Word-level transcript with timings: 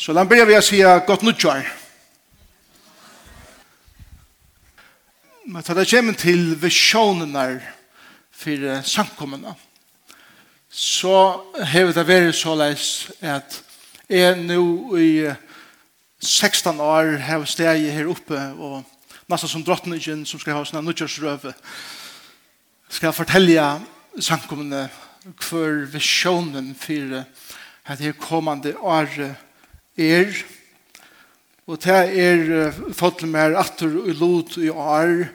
Så 0.00 0.12
la 0.12 0.24
börja 0.24 0.44
vi 0.44 0.56
att 0.56 0.64
säga 0.64 0.98
gott 0.98 1.22
nytt 1.22 1.44
år. 1.44 1.72
Men 5.44 5.62
tar 5.62 5.74
det 5.74 5.90
kommer 5.90 6.12
till 6.12 6.56
visionerna 6.56 7.60
för 8.32 8.82
samkommande. 8.82 9.54
Så 10.70 11.44
har 11.72 11.92
det 11.92 12.04
vært 12.08 12.32
så 12.38 12.54
leis 12.56 13.10
at 13.20 13.58
jeg 14.08 14.40
nå 14.40 14.96
i 14.96 15.34
16 16.24 16.80
år 16.80 17.18
har 17.26 17.44
steg 17.44 17.84
her 17.92 18.08
oppe 18.08 18.40
og 18.56 18.80
nesten 19.28 19.52
som 19.52 19.66
drottningen 19.68 20.24
som 20.24 20.40
skal 20.40 20.56
ha 20.56 20.64
sånne 20.64 20.86
nødgjørsrøve 20.88 21.52
skal 22.88 23.12
fortelle 23.12 23.68
samkommende 24.16 24.86
hver 25.44 25.84
visjonen 25.92 26.72
for 26.72 27.20
at 27.84 28.00
det 28.00 28.16
kommende 28.16 28.72
året 28.80 29.36
er, 29.96 30.34
og 31.66 31.78
det 31.82 31.98
er 32.18 32.72
fått 32.96 33.22
mer 33.30 33.56
atter 33.58 33.92
og 34.02 34.12
lot 34.18 34.56
i 34.58 34.70
år, 34.70 35.28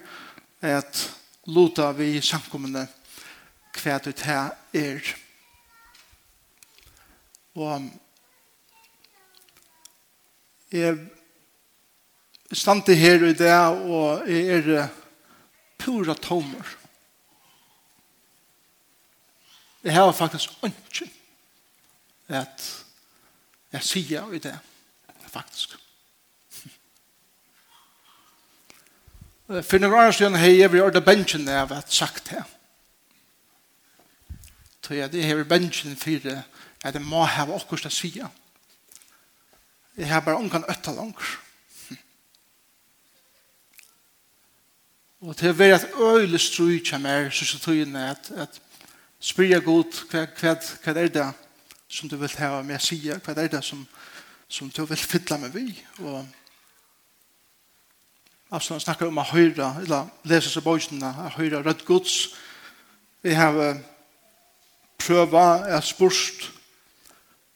at 0.66 1.02
lota 1.48 1.92
vi 1.96 2.18
samkommende 2.24 2.88
hva 3.76 4.00
det 4.04 4.16
er. 4.26 5.12
Og 7.56 7.90
jeg 10.72 10.98
stande 12.52 12.96
her 12.96 13.24
i 13.28 13.34
det, 13.34 13.54
og 13.88 14.28
jeg 14.30 14.60
er 14.60 14.88
pura 15.80 16.16
tomer. 16.16 16.76
Jeg 19.86 19.94
har 19.94 20.12
faktisk 20.12 20.50
ønsken 20.66 21.12
at 22.28 22.85
jeg 23.76 23.88
sier 23.88 24.34
i 24.34 24.42
det, 24.42 24.56
faktisk. 25.32 25.76
For 29.46 29.78
noen 29.78 29.94
år 29.94 30.14
siden 30.16 30.38
har 30.42 30.50
jeg 30.50 30.72
vært 30.74 31.04
bensjen 31.06 31.46
jeg 31.46 31.68
har 31.70 31.84
sagt 31.92 32.32
det. 32.32 32.42
Så 34.82 34.98
jeg 34.98 35.28
har 35.28 35.40
vært 35.42 35.52
bensjen 35.52 35.98
for 35.98 36.30
at 36.86 36.98
jeg 36.98 37.06
må 37.06 37.24
ha 37.26 37.46
akkurat 37.46 37.90
å 37.90 37.94
si. 37.94 38.12
Jeg 39.96 40.10
har 40.10 40.26
bare 40.26 40.42
omgang 40.42 40.66
øtta 40.70 40.94
langt. 40.94 41.22
Og 45.26 45.34
til 45.38 45.50
å 45.50 45.58
være 45.58 45.78
et 45.80 45.94
øyelig 45.98 46.42
strøy 46.44 46.82
kommer, 46.86 47.32
så 47.34 47.58
tror 47.58 47.78
jeg 47.80 47.96
at, 47.98 48.32
at 48.36 48.60
spyrer 49.20 49.56
jeg 49.56 49.66
godt 49.66 50.04
hva, 50.12 50.26
hva, 50.38 50.54
hva 50.84 50.94
er 50.94 51.10
det 51.10 51.30
som 51.96 52.10
du 52.12 52.18
vil 52.20 52.40
ha 52.40 52.62
med 52.62 52.80
å 52.80 52.84
si? 52.84 53.00
hva 53.08 53.36
er 53.36 53.48
det 53.52 53.64
som, 53.64 53.86
som 54.48 54.70
du 54.70 54.84
vil 54.86 55.00
fylle 55.00 55.40
med 55.40 55.56
vi, 55.56 55.70
og 56.04 56.26
Altså 58.54 58.76
han 58.76 58.80
snakker 58.80 59.10
om 59.10 59.18
å 59.18 59.24
høre, 59.26 59.72
eller 59.82 60.12
lese 60.30 60.52
seg 60.54 60.64
bøysene, 60.64 61.10
å 61.10 61.32
høre 61.34 61.64
rødt 61.66 61.82
gods. 61.84 62.14
Vi 63.26 63.34
har 63.34 63.58
prøva, 65.02 65.66
jeg 65.66 65.74
har 65.74 65.84
spørst, 65.84 66.46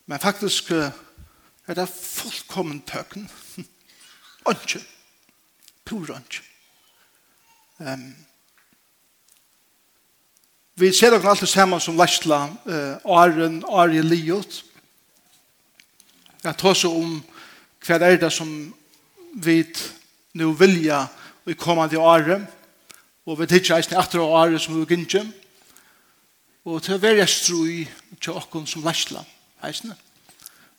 men 0.10 0.20
faktisk 0.20 0.72
er 0.74 1.78
det 1.78 1.86
fullkommen 1.94 2.82
tøkken. 2.90 3.30
Ønske. 4.50 4.82
Pur 5.86 6.10
ønske. 6.14 6.44
Um, 7.80 8.10
Vi 10.80 10.94
ser 10.94 11.12
dere 11.12 11.28
alltid 11.28 11.50
sammen 11.52 11.80
som 11.84 11.98
Læsla, 12.00 12.46
uh, 12.48 13.18
Aren, 13.20 13.64
Ari 13.68 14.00
Liot. 14.02 14.64
Jeg 16.44 16.56
tar 16.58 16.74
så 16.74 16.92
om 16.96 17.18
hva 17.84 17.98
er 18.00 18.16
det 18.22 18.30
som 18.32 18.54
vi 19.44 19.58
nå 20.40 20.54
vilja 20.56 21.02
i 21.52 21.56
kommande 21.60 22.00
året. 22.00 22.46
Og 23.28 23.42
vi 23.42 23.48
tidser 23.52 23.76
eisen 23.76 23.98
etter 24.00 24.24
året 24.24 24.62
som 24.62 24.78
vi 24.78 24.86
gynnser. 24.94 25.28
Og 26.64 26.80
til 26.86 26.96
å 26.96 27.02
være 27.04 27.28
strøy 27.28 27.84
til 28.22 28.40
åkken 28.40 28.64
som 28.70 28.88
Læsla, 28.88 29.26
eisne. 29.68 29.98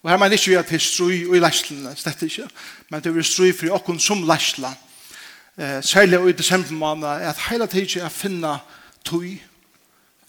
Og 0.00 0.10
her 0.14 0.16
mener 0.16 0.38
ikke 0.38 0.54
vi 0.54 0.58
at 0.62 0.72
det 0.72 0.80
er 0.80 0.86
strøy 0.86 1.28
i 1.28 1.42
Læsla, 1.44 1.92
slett 1.92 2.24
ikke. 2.24 2.48
Men 2.88 3.04
det 3.04 3.12
er 3.12 3.28
strøy 3.34 3.52
for 3.52 3.76
åkken 3.82 4.00
som 4.00 4.24
Læsla. 4.24 4.72
Eh, 5.60 5.84
særlig 5.84 6.24
i 6.24 6.40
desember 6.40 6.72
måned 6.72 7.08
er 7.08 7.34
at 7.34 7.46
hele 7.50 7.66
tiden 7.66 8.00
er 8.06 8.08
finne 8.08 8.56
tøy 9.04 9.36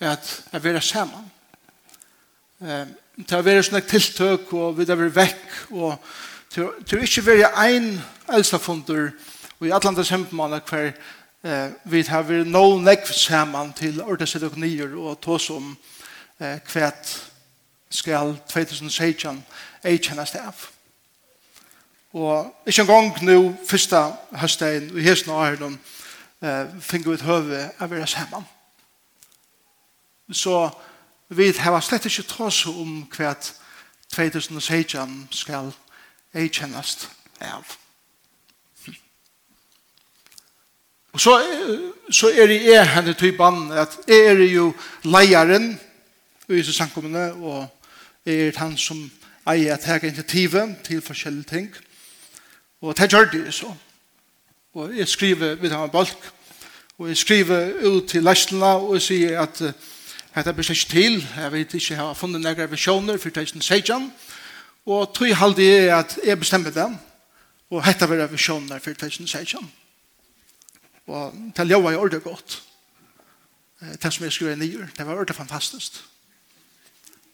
at 0.02 0.44
jeg 0.52 0.64
vil 0.64 0.74
være 0.74 0.82
sammen. 0.82 1.32
Det 2.62 3.32
har 3.32 3.42
vært 3.46 3.68
sånne 3.68 3.82
tiltøk, 3.86 4.54
og 4.54 4.78
vi 4.78 4.86
har 4.90 4.98
vært 4.98 5.16
vekk, 5.16 5.48
og 5.72 5.98
det 6.56 6.66
har 6.92 7.04
ikke 7.06 7.26
vært 7.26 7.58
en 7.66 7.90
eldstafunder, 8.34 9.12
og 9.60 9.68
i 9.68 9.72
alle 9.72 9.92
andre 9.92 10.06
kjempemaner 10.06 10.64
hver 10.70 10.92
eh, 11.44 11.74
vi 11.86 12.02
har 12.08 12.26
vært 12.26 12.50
noen 12.50 12.86
nekv 12.86 13.12
sammen 13.14 13.74
til 13.78 14.02
ordet 14.02 14.30
og 14.44 14.58
nyer, 14.58 14.96
og 14.98 15.20
tås 15.22 15.50
om 15.54 15.76
eh, 16.40 16.58
hvert 16.72 17.12
skal 17.92 18.38
2016 18.50 19.44
ei 19.84 19.98
kjennes 19.98 20.32
det 20.32 20.42
av. 20.42 20.66
Og 22.14 22.68
ikke 22.68 22.82
en 22.82 22.88
gang 22.88 23.12
nå, 23.24 23.38
første 23.68 24.02
høsten, 24.42 24.90
og 24.96 25.04
hesten 25.04 25.32
av 25.32 25.46
her, 25.46 25.78
eh, 26.42 26.74
finner 26.80 27.10
vi 27.10 27.14
et 27.20 27.28
høve 27.28 27.62
av 27.78 27.86
å 27.88 27.94
være 27.96 28.08
sammen 28.08 28.48
så 30.34 30.70
vi 31.30 31.52
har 31.58 31.82
slett 31.82 32.06
ikke 32.06 32.28
tås 32.28 32.66
om 32.68 33.06
hva 33.16 33.36
2016 34.12 35.28
skal 35.32 35.72
eikjennast 36.36 37.10
av. 37.42 37.78
Og 41.12 41.20
så, 41.20 41.36
så 42.12 42.32
er 42.32 42.48
det 42.48 42.62
jeg 42.64 42.88
henne 42.88 43.14
typen 43.14 43.72
at 43.76 43.98
jeg 44.08 44.28
er 44.32 44.44
jo 44.48 44.72
leieren 45.04 45.74
i 46.48 46.54
disse 46.54 46.74
samkommende 46.74 47.34
og 47.34 47.68
jeg 48.26 48.48
er 48.48 48.60
han 48.60 48.78
som 48.78 49.00
eier 49.48 49.74
at 49.76 49.88
jeg 49.88 50.04
initiativet 50.04 50.76
til 50.84 51.02
forskjellige 51.02 51.50
ting. 51.50 51.72
Og 52.82 52.98
det 52.98 53.12
gjør 53.12 53.32
det 53.32 53.54
så. 53.54 53.74
Og 54.74 54.98
jeg 54.98 55.08
skriver, 55.08 55.56
vi 55.56 55.70
tar 55.70 55.84
en 55.84 55.90
balk, 55.90 56.32
og 56.98 57.08
jeg 57.08 57.18
skriver 57.18 57.74
ut 57.84 58.08
til 58.08 58.24
lærslene 58.24 58.66
og 58.66 58.94
jeg 58.94 59.02
sier 59.02 59.42
at 59.42 59.62
uh, 59.62 59.72
Hetta 60.32 60.54
blir 60.56 60.64
slik 60.64 60.88
til, 60.88 61.18
jeg 61.38 61.52
vet 61.52 61.74
ikke, 61.74 61.94
jeg 61.94 62.00
har 62.00 62.14
funnet 62.16 62.42
nægre 62.42 62.70
visjoner 62.72 63.18
for 63.20 63.30
2016, 63.30 64.06
og 64.86 65.14
tog 65.14 65.36
halde 65.36 65.64
jeg 65.66 65.90
at 65.98 66.20
jeg 66.24 66.40
bestemmer 66.40 66.72
dem, 66.72 66.96
og 67.72 67.84
hetta 67.84 68.08
blir 68.08 68.30
visjoner 68.32 68.80
for 68.80 68.96
2016. 68.96 69.72
Og 71.08 71.36
det 71.58 71.66
ljóa 71.68 71.92
jeg 71.92 72.00
ordet 72.00 72.24
godt. 72.24 72.62
Det 73.82 74.14
som 74.14 74.24
jeg 74.24 74.32
skrev 74.32 74.56
nyer, 74.56 74.88
det 74.98 75.08
var 75.08 75.20
ordet 75.20 75.36
fantastisk. 75.36 76.00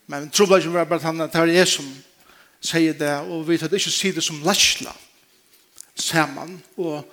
Men 0.07 0.29
trobladjen 0.29 0.73
var 0.73 0.89
bare 0.89 1.23
at 1.23 1.33
det 1.33 1.41
var 1.41 1.53
jeg 1.53 1.67
som 1.67 1.85
sier 2.61 2.97
det, 2.97 3.13
og 3.29 3.45
vi 3.47 3.57
tar 3.57 3.73
ikke 3.73 3.91
si 3.93 4.11
det 4.11 4.23
som 4.23 4.41
lasla, 4.41 4.95
saman, 5.95 6.57
og, 6.77 7.05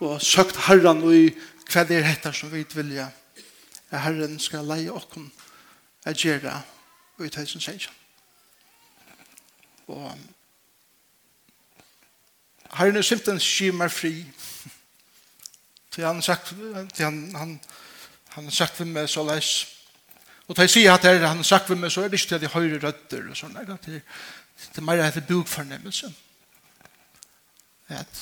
og 0.00 0.22
søkt 0.22 0.56
herren 0.66 1.04
og 1.04 1.14
i 1.14 1.30
hva 1.68 1.84
det 1.84 2.00
er 2.00 2.08
dette 2.08 2.32
som 2.32 2.50
vi 2.50 2.64
vilja 2.74 3.06
at 3.90 4.02
Herren 4.02 4.38
skal 4.40 4.66
leie 4.68 4.92
okken 4.92 5.32
at 6.04 6.16
gjøre 6.16 6.62
i 7.18 7.28
2016. 7.28 7.94
Og 9.88 10.18
Herren 12.72 12.96
er 12.96 13.02
simpelthen 13.02 13.40
skymer 13.40 13.88
fri. 13.88 14.26
Til 15.92 16.04
han 16.04 16.22
sagt, 16.22 16.54
til 16.94 17.04
han, 17.04 17.34
han, 17.34 17.60
han 18.28 18.44
har 18.44 18.50
sagt 18.50 18.76
for 18.76 18.84
meg 18.84 19.08
så 19.08 19.24
leis. 19.26 19.66
Og 20.46 20.54
til 20.54 20.62
jeg 20.62 20.70
sier 20.70 20.92
at 20.92 21.04
er, 21.04 21.26
han 21.26 21.40
har 21.40 21.48
sagt 21.48 21.66
for 21.66 21.74
meg 21.74 21.90
så 21.90 22.04
er 22.04 22.08
det 22.08 22.20
ikke 22.20 22.28
til 22.28 22.34
at 22.34 22.42
jeg 22.42 22.52
høyre 22.52 22.78
rødder 22.84 23.30
og 23.30 23.36
sånn. 23.36 23.56
Det 23.56 24.78
er 24.78 24.84
mer 24.86 25.02
at 25.02 25.18
det 25.18 25.24
er. 25.24 26.12
At 27.88 28.20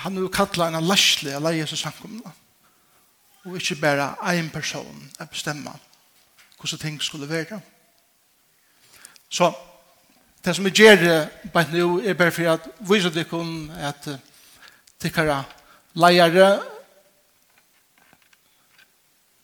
han 0.00 0.16
har 0.16 0.28
kallat 0.32 0.74
en 0.74 0.88
läslig 0.88 1.34
av 1.34 1.52
Jesus 1.54 1.80
samkomna. 1.80 2.32
Og 3.44 3.56
ikke 3.56 3.80
bare 3.80 4.14
en 4.36 4.50
person 4.50 5.10
er 5.18 5.28
bestemma 5.28 5.76
hvordan 6.60 6.78
ting 6.78 7.02
skulle 7.02 7.28
være. 7.28 7.60
Så 9.28 9.52
det 10.44 10.56
som 10.56 10.64
vi 10.64 10.70
gjør 10.70 11.28
bare 11.52 11.72
nå 11.72 12.00
er 12.00 12.14
bare 12.14 12.32
for 12.32 12.52
at 12.52 12.68
vi 12.80 13.00
så 13.00 13.08
det 13.08 13.28
kun 13.28 13.70
at 13.70 14.08
tikkere 15.00 15.44
leiere 15.94 16.60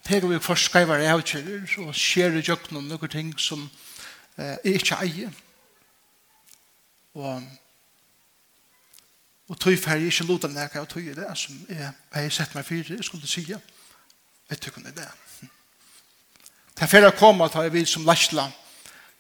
tegur 0.05 0.29
vi 0.29 0.38
først 0.38 0.64
skriver 0.64 1.03
i 1.03 1.11
avkjører 1.11 1.87
og 1.87 1.94
skjer 1.94 2.37
i 2.38 2.44
jøkken 2.44 2.76
om 2.76 2.85
noen 2.85 3.11
ting 3.11 3.32
som 3.41 3.64
eh, 4.38 4.56
ikke 4.64 4.99
eier. 5.03 5.32
Og 7.14 7.43
Og 9.48 9.60
tog 9.60 9.78
fer 9.78 10.00
jeg 10.00 10.10
ikke 10.10 10.26
lot 10.26 10.44
av 10.44 10.50
nekka, 10.50 10.81
og 10.82 10.88
tog 10.88 11.02
i 11.02 11.14
det 11.14 11.31
som 11.38 11.58
jeg 11.69 11.93
har 12.12 12.28
sett 12.34 12.54
meg 12.54 12.66
fyrir, 12.66 12.96
jeg 12.96 13.04
skulle 13.04 13.28
sige, 13.31 13.58
vet 14.48 14.64
du 14.64 14.70
kunne 14.70 14.94
det. 14.94 15.08
Det 16.76 16.88
fer 16.90 17.06
jeg 17.06 17.19
kom 17.19 17.40
at 17.40 17.54
jeg 17.54 17.72
vil 17.72 17.87
som 17.87 18.04
lasla, 18.04 18.50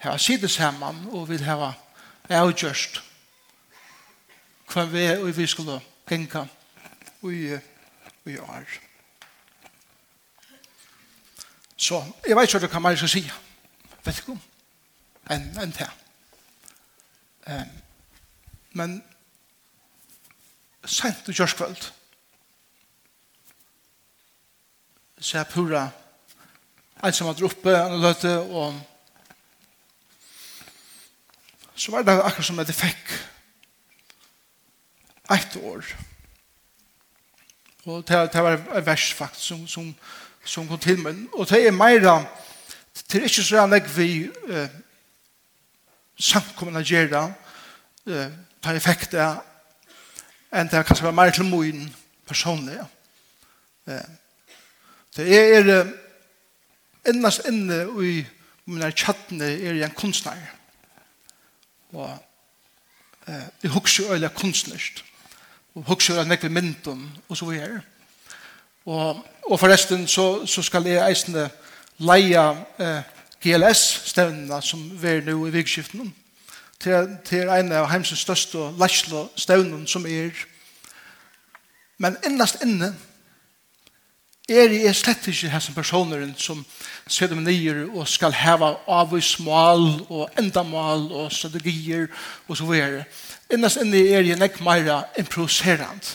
jeg 0.02 0.10
har 0.10 0.18
sitte 0.18 0.48
sammen, 0.48 1.06
og 1.12 1.28
vil 1.28 1.44
hava 1.44 1.72
avgjørst 2.28 3.02
hva 4.66 4.82
vi 4.90 5.04
er, 5.06 5.22
og 5.22 5.30
vi 5.36 5.46
skulle 5.46 5.78
genka 6.08 6.42
i, 7.22 7.56
i 8.26 8.36
år. 8.38 8.66
Så 11.76 12.02
jeg 12.26 12.36
vet 12.36 12.54
ikke 12.54 12.66
hva 12.66 12.82
man 12.82 12.96
skal 12.96 13.08
si, 13.08 13.22
vet 14.04 14.22
du, 14.26 14.34
enn 15.30 15.46
en 15.62 15.74
det. 15.76 15.88
Um, 17.46 17.74
men 18.72 18.96
sent 20.86 21.28
og 21.28 21.34
kjørskvöld. 21.34 21.92
Så 25.20 25.38
jeg 25.38 25.48
pura 25.50 25.88
ensam 27.04 27.28
at 27.28 27.42
roppe 27.42 27.72
og 27.76 27.98
løte 28.00 28.38
og 28.40 28.74
så 31.76 31.92
var 31.92 32.02
det 32.02 32.12
akkurat 32.16 32.44
som 32.44 32.58
at 32.58 32.68
jeg 32.68 32.74
fikk 32.74 33.10
ett 35.30 35.56
år. 35.56 35.84
Og 37.84 38.08
det, 38.08 38.32
det 38.32 38.42
var 38.42 38.56
et 38.56 38.86
vers 38.86 39.12
faktisk 39.12 39.46
som, 39.46 39.66
som, 39.68 39.94
som 40.44 40.68
kom 40.68 40.78
til 40.78 40.98
meg. 40.98 41.26
Og 41.32 41.48
det 41.50 41.66
er 41.66 41.76
meira 41.76 42.22
det 42.96 43.20
er 43.20 43.28
ikke 43.28 43.44
så 43.44 43.66
jeg 43.66 43.82
vi 43.96 44.30
eh, 44.48 44.68
samkommende 46.16 46.80
gjør 46.80 47.10
gjerne 47.10 47.34
eh, 48.08 48.32
tar 48.62 48.78
effekt 48.78 49.14
av 49.14 49.42
enn 50.56 50.70
det 50.72 50.84
kanskje 50.86 51.04
var 51.04 51.16
mer 51.16 51.30
til 51.34 51.44
moen 51.48 51.86
personlig. 52.26 52.78
Det 55.16 55.26
er 55.26 55.84
innast 57.08 57.46
inne 57.48 57.84
i 58.02 58.14
mine 58.66 58.90
kjattene 58.92 59.46
er 59.46 59.76
jeg 59.78 59.86
en 59.86 59.98
kunstner. 59.98 60.40
Og 61.94 62.10
jeg 63.62 63.70
husker 63.70 64.12
øyelig 64.12 64.32
kunstnerst. 64.34 65.04
Og 65.74 65.82
husker 65.82 66.18
øyne 66.18 66.28
nekve 66.28 66.48
mynden 66.48 67.06
og 67.28 67.36
så 67.36 67.44
videre. 67.44 67.80
Og, 68.86 69.26
og 69.50 69.60
forresten 69.60 70.06
så, 70.06 70.46
så 70.46 70.62
skal 70.62 70.86
jeg 70.86 71.10
eisende 71.10 71.48
leie 71.98 72.42
eh, 72.78 73.02
GLS-stevnene 73.42 74.60
som 74.62 74.82
vi 75.02 75.08
er 75.08 75.24
nå 75.26 75.46
i 75.46 75.54
vikskiftene 75.54 76.10
til, 76.80 77.16
til 77.24 77.48
en 77.48 77.72
av 77.72 77.88
heimsens 77.90 78.24
største 78.24 78.70
lærslo 78.78 79.26
stevnen 79.36 79.86
som 79.86 80.06
er. 80.06 80.32
Men 81.98 82.16
innast 82.26 82.62
inne 82.64 82.92
er 84.48 84.70
jeg 84.70 84.94
slett 84.94 85.26
ikke 85.26 85.50
hessen 85.50 85.74
personer 85.74 86.22
som 86.38 86.60
ser 87.10 87.32
dem 87.32 87.42
nye 87.42 87.88
og 87.88 88.06
skal 88.08 88.34
heve 88.36 88.68
avvismål 88.86 89.88
og 90.06 90.38
endamål 90.38 91.08
og 91.12 91.32
strategier 91.32 92.06
og 92.46 92.56
så 92.56 92.68
videre. 92.68 93.04
Innast 93.50 93.82
inne 93.82 94.04
er 94.06 94.22
jeg 94.22 94.38
nek 94.38 94.60
meira 94.62 95.02
improviserand. 95.18 96.14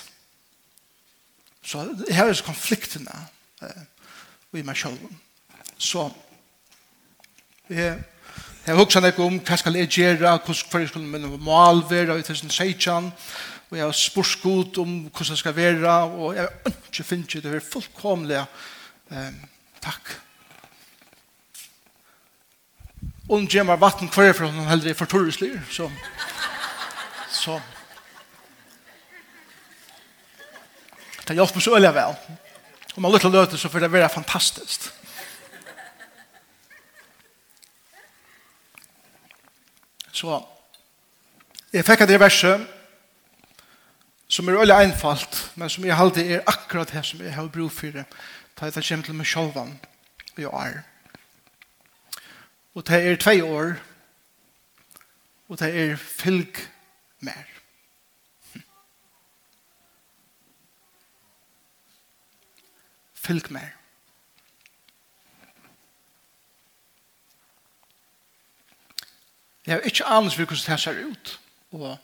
Så 1.63 1.84
her 2.10 2.31
er 2.31 2.42
konfliktene 2.46 3.28
eh, 3.62 3.84
i 4.58 4.63
meg 4.66 4.78
selv. 4.78 5.00
Så 5.78 6.08
jeg 7.69 8.00
Jeg 8.66 8.75
har 8.75 8.84
husker 8.86 9.06
ikke 9.10 9.24
om 9.25 9.40
hva 9.42 9.56
skal 9.58 9.74
jeg 9.74 9.90
gjøre, 9.90 10.31
hvordan 10.46 10.88
skal 10.88 11.02
min 11.02 11.24
mal 11.42 11.80
være 11.90 12.19
i 12.19 12.22
2016, 12.22 13.08
og 13.72 13.78
jeg 13.78 13.86
har 13.86 13.96
spørst 13.98 14.42
god 14.44 14.78
om 14.78 14.92
hvordan 15.08 15.30
jeg 15.30 15.38
skal 15.38 15.56
være, 15.56 15.94
og 15.94 16.36
jeg 16.36 16.46
har 16.46 16.75
ikke 16.92 17.04
finner 17.04 17.25
det 17.25 17.44
det 17.44 17.56
er 17.56 17.66
fullkomlig. 17.72 18.44
Um, 19.10 19.40
takk. 19.81 20.13
Og 23.30 23.54
jeg 23.54 23.66
har 23.66 23.81
vatten 23.81 24.13
hver 24.13 24.34
for 24.38 24.46
noen 24.46 24.69
heldre 24.69 24.94
for 24.94 25.10
torreslier, 25.10 25.58
så... 25.72 25.90
så. 27.31 27.58
Det 31.28 31.34
hjelper 31.36 31.60
så 31.60 31.74
øyelig 31.74 31.96
vel. 31.98 32.18
Om 32.96 33.02
man 33.02 33.13
lytter 33.13 33.30
løte, 33.30 33.58
så 33.58 33.69
får 33.69 33.80
det 33.80 33.92
være 33.92 34.10
fantastisk. 34.10 34.92
Så 40.12 40.42
jeg 41.74 41.86
fikk 41.88 42.06
det 42.08 42.19
verset 42.19 42.68
som 44.31 44.48
er 44.48 44.56
veldig 44.56 44.75
einfalt, 44.75 45.52
men 45.56 45.69
som 45.69 45.84
jeg 45.86 45.98
alltid 45.98 46.31
er 46.31 46.46
akkurat 46.48 46.92
det 46.94 47.04
som 47.06 47.19
jeg 47.19 47.34
har 47.36 47.48
brug 47.52 47.72
for 47.72 47.92
det. 47.92 48.06
Da 48.60 48.66
jeg 48.66 48.84
kommer 48.88 49.06
til 49.06 49.16
meg 49.16 49.28
selv 49.28 49.58
i 50.38 50.46
år. 50.46 50.81
Og 52.75 52.88
det 52.88 53.00
er 53.08 53.16
tve 53.19 53.44
år, 53.44 53.74
og 55.50 55.60
det 55.60 55.75
er 55.75 55.96
fylg 55.96 56.58
mer. 57.19 57.48
Fylg 63.13 63.52
mer. 63.52 63.81
Jeg 69.72 69.80
har 69.80 69.86
ikke 69.88 70.06
anelse 70.06 70.36
for 70.36 70.46
hvordan 70.46 70.72
det 70.72 70.80
ser 70.80 71.06
ut. 71.06 71.40
Og 71.72 71.98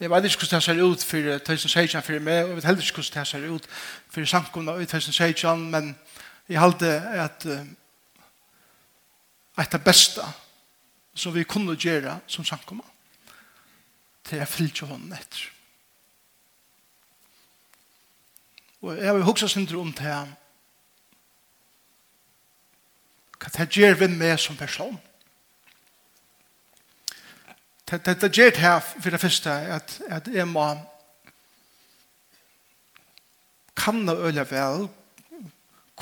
jeg 0.00 0.10
vet 0.10 0.24
ikke 0.24 0.36
hvordan 0.38 0.56
det 0.56 0.62
ser 0.62 0.82
ut 0.82 1.04
for 1.04 1.38
2016 1.46 2.02
for 2.02 2.18
meg, 2.18 2.42
og 2.42 2.48
jeg 2.48 2.56
vet 2.56 2.64
heller 2.64 2.82
ikke 2.82 2.94
hvordan 2.94 3.20
det 3.20 3.28
ser 3.28 3.50
ut 3.50 3.66
for 4.10 4.24
samkomna 4.24 4.72
i 4.72 4.86
2016, 4.86 5.70
men 5.70 5.98
jeg 6.48 6.60
halte 6.60 6.86
at 7.14 7.46
et 9.58 9.74
av 9.74 9.84
beste 9.84 10.24
som 11.14 11.34
vi 11.34 11.44
kunne 11.46 11.76
gjøre 11.78 12.16
som 12.26 12.44
samkomna 12.44 12.82
til 14.24 14.38
jeg 14.42 14.48
fyllte 14.48 14.86
hånden 14.90 15.14
etter. 15.14 15.46
Og 18.82 18.98
jeg 18.98 19.14
vil 19.14 19.30
huske 19.30 19.48
sin 19.48 19.70
om 19.76 19.92
til 19.94 20.10
hva 23.38 23.54
det 23.58 23.70
gjør 23.70 23.94
vi 23.94 24.06
med 24.10 24.38
som 24.38 24.56
person. 24.56 24.98
Mm 24.98 25.11
det 27.92 28.20
det 28.20 28.32
gjør 28.32 28.50
det 28.50 28.60
her 28.64 28.80
for 28.80 29.10
det 29.10 29.20
første 29.20 29.50
at, 29.50 30.00
at 30.08 30.28
jeg 30.32 30.48
må 30.48 30.66
kan 33.76 34.06
det 34.08 34.16
øye 34.16 34.46
vel 34.50 34.88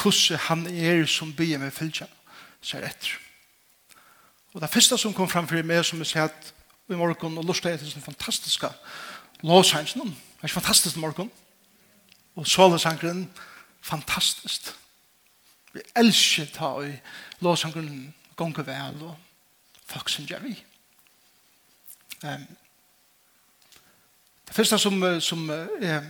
hvordan 0.00 0.38
han 0.38 0.66
er 0.66 1.06
som 1.06 1.32
byer 1.36 1.58
med 1.58 1.70
fylkja 1.70 2.06
ser 2.62 2.84
etter. 2.84 3.18
Og 4.52 4.60
det 4.60 4.70
første 4.70 4.98
som 4.98 5.14
kom 5.14 5.28
fram 5.28 5.48
for 5.48 5.62
meg 5.62 5.84
som 5.84 5.98
jeg 5.98 6.10
sier 6.10 6.28
at 6.28 6.52
i 6.90 6.98
morgen 6.98 7.38
og 7.38 7.46
lortet 7.46 7.76
etter 7.76 7.86
sånn 7.86 8.02
fantastiske 8.04 8.68
låsangen. 9.46 10.14
Det 10.40 10.48
er 10.48 10.52
fantastisk 10.52 10.96
i 10.96 11.02
morgen. 11.04 11.30
Og 12.34 12.46
sålesangren, 12.46 13.28
fantastisk. 13.82 14.72
Vi 15.72 15.84
elsker 15.96 16.50
ta 16.54 16.72
i 16.82 16.96
låsangren 17.44 18.10
gonger 18.36 18.66
vel 18.66 19.04
og 19.06 19.14
folk 19.86 20.10
som 20.10 20.26
gjør 20.26 20.42
vi. 20.48 20.56
Det 22.20 22.46
første 24.52 24.78
som, 24.78 25.20
som 25.20 25.50
jeg 25.80 26.02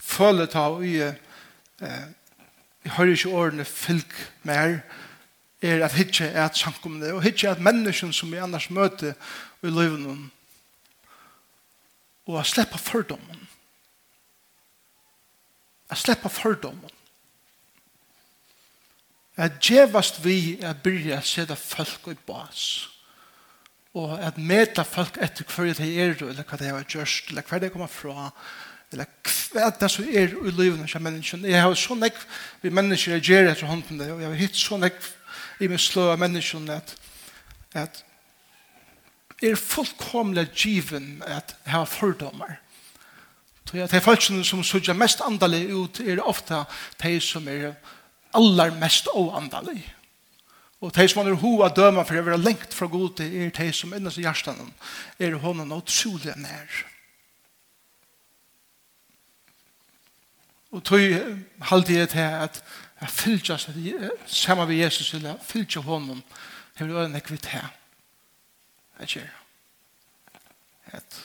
føler 0.00 0.46
ta 0.46 0.58
og 0.58 0.84
jeg, 0.84 1.14
jeg 1.80 2.92
hører 2.96 3.12
ikke 3.12 3.28
årene 3.28 3.64
fylk 3.64 4.14
mer 4.42 4.80
er 5.62 5.84
at 5.84 5.92
hitje 5.96 6.26
er 6.26 6.44
at 6.44 6.56
sankumne 6.56 7.14
og 7.14 7.22
hitje 7.22 7.48
er 7.48 7.56
at 7.56 7.60
mennesken 7.64 8.12
som 8.12 8.32
vi 8.32 8.36
annars 8.36 8.70
møter 8.70 9.12
i 9.62 9.72
livet 9.72 10.30
og 12.26 12.40
at 12.40 12.46
sleppa 12.46 12.76
fordommen. 12.76 13.48
At 15.90 15.98
sleppa 15.98 16.28
fordommen. 16.28 16.90
At 19.36 19.52
djevast 19.62 20.24
vi 20.24 20.58
er 20.60 20.72
byrja 20.72 21.16
at 21.16 21.26
seta 21.26 21.54
folk 21.54 22.08
i 22.10 22.14
bas 22.26 22.88
og 23.96 24.16
at 24.20 24.36
meta 24.36 24.84
folk 24.84 25.16
etter 25.24 25.46
hver 25.48 25.72
det 25.78 25.88
er, 25.88 26.16
eller 26.20 26.44
hva 26.44 26.58
det 26.60 26.68
har 26.68 26.88
gjørst, 26.92 27.30
eller 27.32 27.46
hva 27.48 27.60
det 27.62 27.72
kommer 27.72 27.88
fra, 27.88 28.28
eller 28.92 29.08
hva 29.08 29.70
det 29.72 29.86
er 29.88 29.92
som 29.92 30.10
er 30.10 30.34
i 30.36 30.52
livet 30.52 30.84
av 30.84 31.04
menneskene. 31.04 31.48
Jeg 31.48 31.64
har 31.64 31.78
så 31.80 31.96
nekk 31.96 32.18
vi 32.62 32.72
mennesker 32.76 33.16
jeg 33.16 33.24
gjør 33.30 33.50
etter 33.54 33.70
hånden 33.70 34.02
det, 34.02 34.10
og 34.12 34.20
jeg 34.20 34.28
har 34.28 34.42
hitt 34.42 34.60
så 34.60 34.80
nekk 34.80 35.00
i 35.64 35.70
min 35.72 35.80
slå 35.80 36.10
av 36.12 36.20
menneskene 36.20 36.76
at, 36.76 36.92
at 37.72 38.02
er 39.42 39.56
fullkomlig 39.56 40.48
given 40.52 41.22
at 41.24 41.56
jeg 41.64 41.72
har 41.72 41.88
fordommer. 41.88 42.58
Så 43.66 43.80
jeg 43.80 43.90
tar 43.90 44.04
folk 44.04 44.22
som 44.22 44.62
sørger 44.64 44.94
mest 44.94 45.24
andelig 45.24 45.66
ut, 45.72 46.00
er 46.00 46.22
ofte 46.22 46.62
de 47.02 47.16
som 47.20 47.48
er 47.48 47.72
aller 48.36 48.76
mest 48.78 49.08
oandelige. 49.14 49.95
Og 50.86 50.92
de 50.94 51.08
som 51.10 51.26
er 51.26 51.34
hoa 51.40 51.66
døma 51.74 52.04
for 52.06 52.14
å 52.14 52.26
være 52.28 52.38
lengt 52.38 52.74
fra 52.74 52.86
god 52.86 53.16
til 53.18 53.32
er 53.34 53.54
de 53.54 53.72
som 53.74 53.94
innes 53.96 54.20
i 54.20 54.22
hjertan 54.22 54.68
er 55.18 55.34
hånden 55.42 55.74
utrolig 55.74 56.36
nær. 56.38 56.82
Og 60.70 60.84
tog 60.86 61.00
halde 61.70 61.96
jeg 61.96 62.12
til 62.12 62.36
at 62.46 62.60
jeg 63.00 63.12
fylgja 63.16 63.56
sammen 63.58 64.68
med 64.68 64.76
Jesus 64.76 65.10
eller 65.18 65.42
fylgja 65.42 65.82
hånden 65.82 66.22
jeg 66.78 66.86
vil 66.86 66.96
øyne 67.02 67.20
kvitt 67.24 67.50
her. 67.50 67.66
Jeg 69.00 69.08
gjør 69.16 69.34
at 70.96 71.16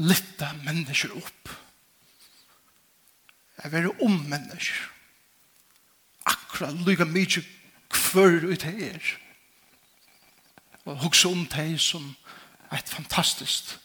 lytta 0.00 0.48
mennesker 0.64 1.12
opp. 1.16 1.52
Jeg 3.62 3.72
vil 3.72 3.90
om 4.02 4.16
mennesker. 4.32 4.88
Akkurat 6.26 6.80
lykke 6.86 7.04
mye 7.04 7.44
kvør 7.92 8.48
ut 8.52 8.66
her. 8.66 9.12
Og 10.84 10.98
hukse 11.04 11.28
om 11.28 11.46
det 11.46 11.80
som 11.80 12.14
et 12.72 12.88
fantastisk 12.88 13.76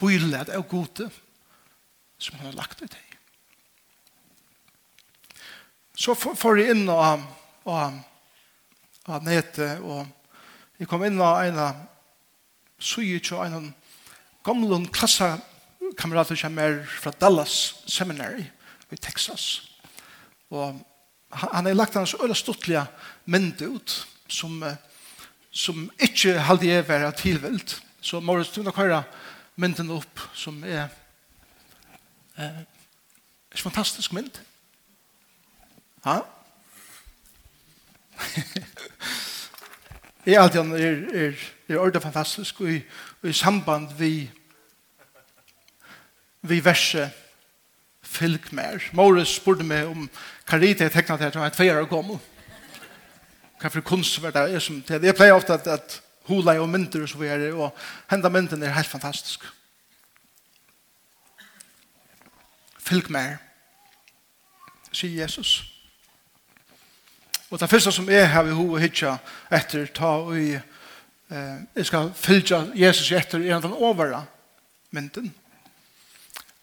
bøylet 0.00 0.50
av 0.52 0.64
gode 0.68 1.10
som 2.20 2.38
han 2.38 2.50
har 2.50 2.58
lagt 2.58 2.82
ut 2.82 2.94
her. 2.94 3.06
Så 6.00 6.14
får 6.16 6.56
jeg 6.56 6.74
inn 6.74 6.88
og, 6.88 7.24
og, 7.68 7.98
og 9.04 9.26
nete 9.26 9.74
og 9.84 10.06
jeg 10.80 10.88
kom 10.88 11.04
inn 11.04 11.20
og 11.20 11.44
en 11.44 11.58
av 11.60 11.80
suje 12.80 13.20
til 13.20 13.42
en 13.44 13.66
gamle 14.46 14.78
klassekamerater 14.96 16.38
som 16.40 16.56
er 16.62 16.80
fra 16.88 17.12
Dallas 17.20 17.82
Seminary 17.84 18.46
i 18.90 18.96
Texas. 18.96 19.60
Og 20.48 20.80
han 21.30 21.66
har 21.66 21.74
lagt 21.74 21.94
hans 21.94 22.14
øyla 22.14 22.34
stortliga 22.34 22.86
mynd 23.26 23.62
ut 23.62 24.06
som, 24.28 24.64
som 25.50 25.90
ikke 25.98 26.38
halde 26.38 26.66
jeg 26.66 26.88
være 26.88 27.12
tilvilt. 27.12 27.82
Så 28.00 28.20
Moritz, 28.20 28.54
du 28.54 28.62
nok 28.62 28.76
høyre 28.76 29.02
mynden 29.60 29.90
opp 29.92 30.20
som 30.34 30.62
er 30.64 30.88
eh, 32.38 32.60
en 33.52 33.62
fantastisk 33.62 34.12
mynd. 34.16 34.40
Ja? 36.04 36.20
jeg 40.26 40.34
er 40.34 40.40
alltid 40.40 40.60
er, 40.60 41.00
er, 41.14 41.32
er 41.68 41.78
ordet 41.78 42.02
fantastisk 42.02 42.60
og 42.60 42.72
i, 42.72 42.80
og 43.22 43.28
i 43.28 43.32
samband 43.36 43.88
vi 43.98 44.30
vi 46.42 46.64
verset 46.64 47.10
fylg 48.10 48.50
mer. 48.52 48.82
Morris 48.92 49.36
spurte 49.38 49.64
meg 49.66 49.88
om 49.88 50.08
karite 50.48 50.66
rite 50.66 50.88
jeg 50.88 50.94
tekna 50.96 51.16
til 51.16 51.30
at 51.30 51.34
jeg 51.34 51.42
var 51.44 51.54
tveir 51.54 51.80
år 51.80 51.88
gammel. 51.90 52.18
Hva 53.60 53.70
for 53.70 53.84
kunst 53.84 54.18
var 54.22 54.34
det 54.34 54.46
er 54.54 54.62
som 54.62 54.80
til. 54.82 55.04
Jeg 55.04 55.14
pleier 55.14 55.36
ofte 55.36 55.54
at, 55.54 55.66
at 55.68 56.00
hula 56.28 56.56
og 56.60 56.68
mynter 56.68 57.02
og 57.04 57.08
så 57.08 57.18
videre, 57.18 57.52
og 57.54 57.74
henda 58.10 58.28
mynten 58.28 58.62
er 58.62 58.74
helt 58.74 58.90
fantastisk. 58.90 59.44
Fylg 62.78 63.10
mer, 63.10 63.36
sier 64.92 65.22
Jesus. 65.22 65.60
Og 67.50 67.60
det 67.60 67.70
første 67.70 67.92
som 67.92 68.08
jeg 68.10 68.30
har 68.30 68.46
i 68.46 68.54
ho 68.54 68.76
hitja 68.78 69.16
etter, 69.52 69.86
ta 69.94 70.16
og 70.22 70.38
i, 70.38 70.54
eh, 70.54 71.56
jeg 71.76 71.86
skal 71.86 72.12
fylgja 72.14 72.64
Jesus 72.74 73.12
etter, 73.12 73.42
er 73.42 73.60
den 73.60 73.74
overa 73.74 74.24
mynten. 74.90 75.34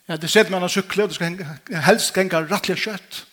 Ja, 0.07 0.15
det 0.15 0.29
sitter 0.29 0.51
man 0.51 0.63
en 0.63 0.71
sykle, 0.71 1.03
og 1.03 1.09
det 1.09 1.15
skal 1.15 1.81
helst 1.83 2.13
genga 2.15 2.39
rattelig 2.47 2.77
kjøtt. 2.85 3.25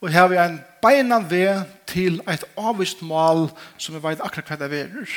Og 0.00 0.12
her 0.12 0.20
har 0.20 0.28
vi 0.28 0.36
en 0.36 0.60
beina 0.82 1.18
ved 1.30 1.64
til 1.86 2.20
et 2.30 2.44
avvist 2.56 3.02
mal 3.02 3.48
som 3.78 3.94
vi 3.96 4.02
vet 4.04 4.22
akkurat 4.22 4.52
hva 4.52 4.68
det 4.68 4.80
er. 4.84 5.14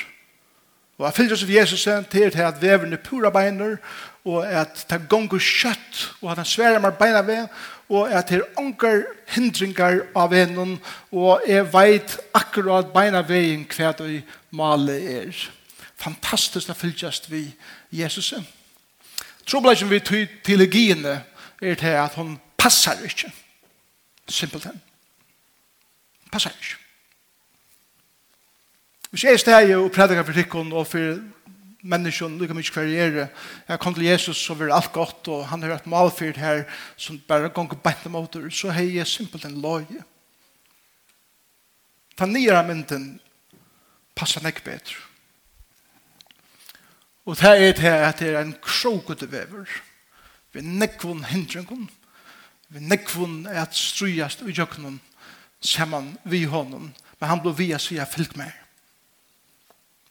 Og 0.97 1.05
jeg 1.05 1.13
fyller 1.13 1.35
oss 1.35 1.43
av 1.43 1.51
Jesus 1.53 1.83
til 2.09 2.31
til 2.31 2.41
at 2.41 2.61
veveren 2.61 2.93
er 2.93 3.03
pura 3.03 3.29
beiner, 3.29 3.77
og 4.25 4.47
at 4.47 4.85
det 4.89 5.03
gonger 5.09 5.39
kjøtt, 5.39 6.15
og 6.21 6.31
at 6.31 6.41
han 6.41 6.45
sverer 6.45 6.79
meg 6.81 6.97
beina 6.97 7.21
ved, 7.21 7.47
og 7.89 8.09
at 8.11 8.29
det 8.29 8.39
er 8.39 8.59
onker 8.59 9.03
hindringar 9.35 10.01
av 10.15 10.33
henne, 10.33 10.79
og 11.11 11.45
jeg 11.47 11.69
vet 11.73 12.17
akkurat 12.33 12.89
beina 12.93 13.21
veien 13.21 13.67
hva 13.69 13.93
det 13.99 14.23
malet 14.49 15.11
er. 15.21 15.47
Fantastisk 15.97 16.73
å 16.73 16.77
fyllest 16.77 17.29
vi 17.29 17.45
Jesusen. 17.91 18.56
Trobladjen 19.47 19.89
vi 19.89 19.99
teologiene 20.43 21.21
er 21.61 21.79
til 21.79 21.95
at 21.95 22.15
hun 22.19 22.35
passar 22.57 22.99
ikke. 23.03 23.31
Simpelthen. 24.27 24.81
Passar 26.31 26.51
ikke. 26.51 26.75
Hvis 29.09 29.23
jeg 29.23 29.33
er 29.33 29.37
steg 29.37 29.75
og 29.77 29.91
prædikar 29.91 30.23
for 30.27 30.35
tikkun 30.35 30.73
og 30.75 30.87
for 30.87 31.21
menneskjon 31.87 32.35
lukka 32.37 32.53
mykje 32.57 32.73
kvarriere, 32.75 33.27
jeg 33.67 33.79
kom 33.79 33.95
til 33.95 34.09
Jesus 34.09 34.37
så 34.43 34.53
var 34.53 34.73
alt 34.75 34.91
godt 34.91 35.31
og 35.31 35.47
han 35.47 35.63
har 35.63 35.77
vært 35.77 35.87
malfyrt 35.87 36.37
her 36.37 36.65
som 36.99 37.19
bare 37.27 37.49
gong 37.49 37.71
og 37.71 37.81
bænta 37.81 38.11
motor, 38.11 38.49
så 38.49 38.75
hei 38.75 38.97
jeg 38.97 39.07
simpelthen 39.07 39.61
loje. 39.61 40.03
Ta 42.17 42.25
nyere 42.25 42.65
mynden 42.67 43.13
passar 44.15 44.43
nek 44.43 44.63
betre. 44.65 45.06
Og 47.27 47.35
det 47.35 47.49
er 47.51 47.73
det 47.75 47.91
at 47.91 48.19
det 48.19 48.29
er 48.33 48.41
en 48.41 48.55
krokete 48.61 49.27
vever. 49.31 49.67
Vi 50.53 50.61
nekvun 50.61 51.25
hindringen. 51.27 51.89
Vi 52.69 52.79
nekvun 52.79 53.45
er 53.45 53.65
at 53.65 53.75
strujast 53.75 54.41
i 54.41 54.55
jøkkenen 54.55 55.01
saman 55.59 56.17
vi 56.23 56.45
honom. 56.47 56.93
Men 57.19 57.29
han 57.29 57.41
blir 57.41 57.57
vi 57.57 57.71
a 57.71 57.77
sige, 57.77 58.05
fylg 58.05 58.37
meg. 58.39 58.53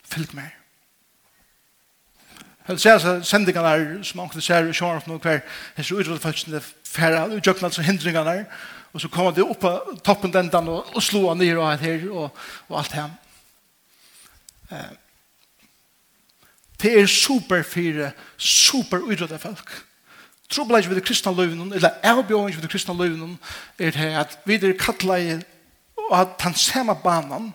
Fylg 0.05 0.35
meg. 0.37 0.53
Helt 2.67 2.83
ser 2.83 2.99
seg 2.99 3.25
sendingene 3.25 4.05
som 4.05 4.21
anker 4.25 4.43
ser 4.43 4.69
i 4.69 4.75
sjåren 4.75 5.01
for 5.01 5.15
noen 5.15 5.23
hver, 5.23 5.41
hver 5.77 5.93
utrød 6.01 6.19
følelsen 6.21 6.57
det 6.57 6.65
færre, 6.85 7.23
og 7.31 7.39
jøkken 7.39 7.69
altså 7.69 7.83
hindringene 7.87 8.27
der, 8.27 8.45
og 8.93 9.01
så 9.01 9.09
kommer 9.09 9.31
de 9.31 9.45
opp 9.45 9.61
på 9.63 9.73
toppen 10.05 10.33
den 10.35 10.51
dagen 10.51 10.69
og, 10.73 10.95
og 10.95 11.03
slår 11.03 11.29
han 11.29 11.39
ned 11.39 11.57
og 11.57 11.79
her 11.79 12.09
og, 12.11 12.41
og 12.69 12.79
alt 12.81 12.93
her. 12.93 13.11
Eh, 14.73 15.06
Det 16.83 16.93
er 17.01 17.07
super 17.07 17.63
fire, 17.63 18.13
super 18.37 18.99
utrydde 18.99 19.39
folk. 19.39 19.71
Trobla 20.51 20.79
ikke 20.79 20.89
ved 20.89 21.01
det 21.01 21.07
kristne 21.09 21.35
løvnen, 21.35 21.73
eller 21.73 21.91
avbjøring 22.03 22.49
ikke 22.49 22.61
ved 22.61 22.63
det 22.63 22.71
kristne 22.71 22.97
løvnen, 22.97 23.39
er 23.79 23.91
det 23.91 24.11
at 24.21 24.39
vi 24.45 24.55
er 24.55 24.77
kattla 24.79 25.19
og 25.97 26.21
at 26.21 26.41
han 26.41 26.55
ser 26.55 26.83
med 26.83 27.03
banen, 27.03 27.55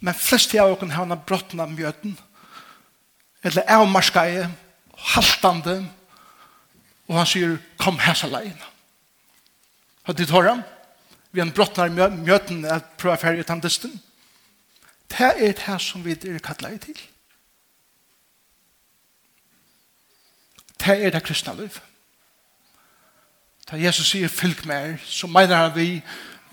men 0.00 0.14
flest 0.14 0.54
av 0.54 0.72
oss 0.72 0.92
har 0.92 1.04
han 1.04 1.20
brotten 1.26 1.60
av 1.60 1.72
mjøten, 1.72 2.16
eller 3.44 3.68
avmarska 3.68 4.24
i, 4.28 4.46
haltande, 5.14 5.76
og 7.06 7.18
han 7.18 7.28
sier, 7.28 7.58
kom 7.78 7.98
her 7.98 8.14
så 8.14 8.30
leien. 8.30 8.56
Har 10.06 10.14
du 10.14 10.24
tar 10.26 10.48
han, 10.48 10.62
vi 11.32 11.40
har 11.40 11.52
brotten 11.52 12.00
av 12.00 12.16
mjøten, 12.16 12.64
at 12.64 12.96
prøve 12.98 13.18
ferdig 13.20 13.44
utan 13.44 13.60
dysten. 13.60 13.92
Det 15.10 15.20
er 15.36 15.52
det 15.52 15.80
som 15.82 16.04
vi 16.04 16.16
er 16.16 16.38
kattla 16.42 16.72
i 16.72 16.78
til. 16.80 16.98
Det 20.80 21.04
er 21.04 21.10
det 21.10 21.22
kristne 21.22 21.56
liv. 21.56 21.80
Da 23.70 23.78
Jesus 23.80 24.12
sier, 24.12 24.30
fylg 24.30 24.66
mer, 24.66 24.96
så 25.04 25.26
mener 25.26 25.56
han 25.56 25.74
vi 25.74 26.02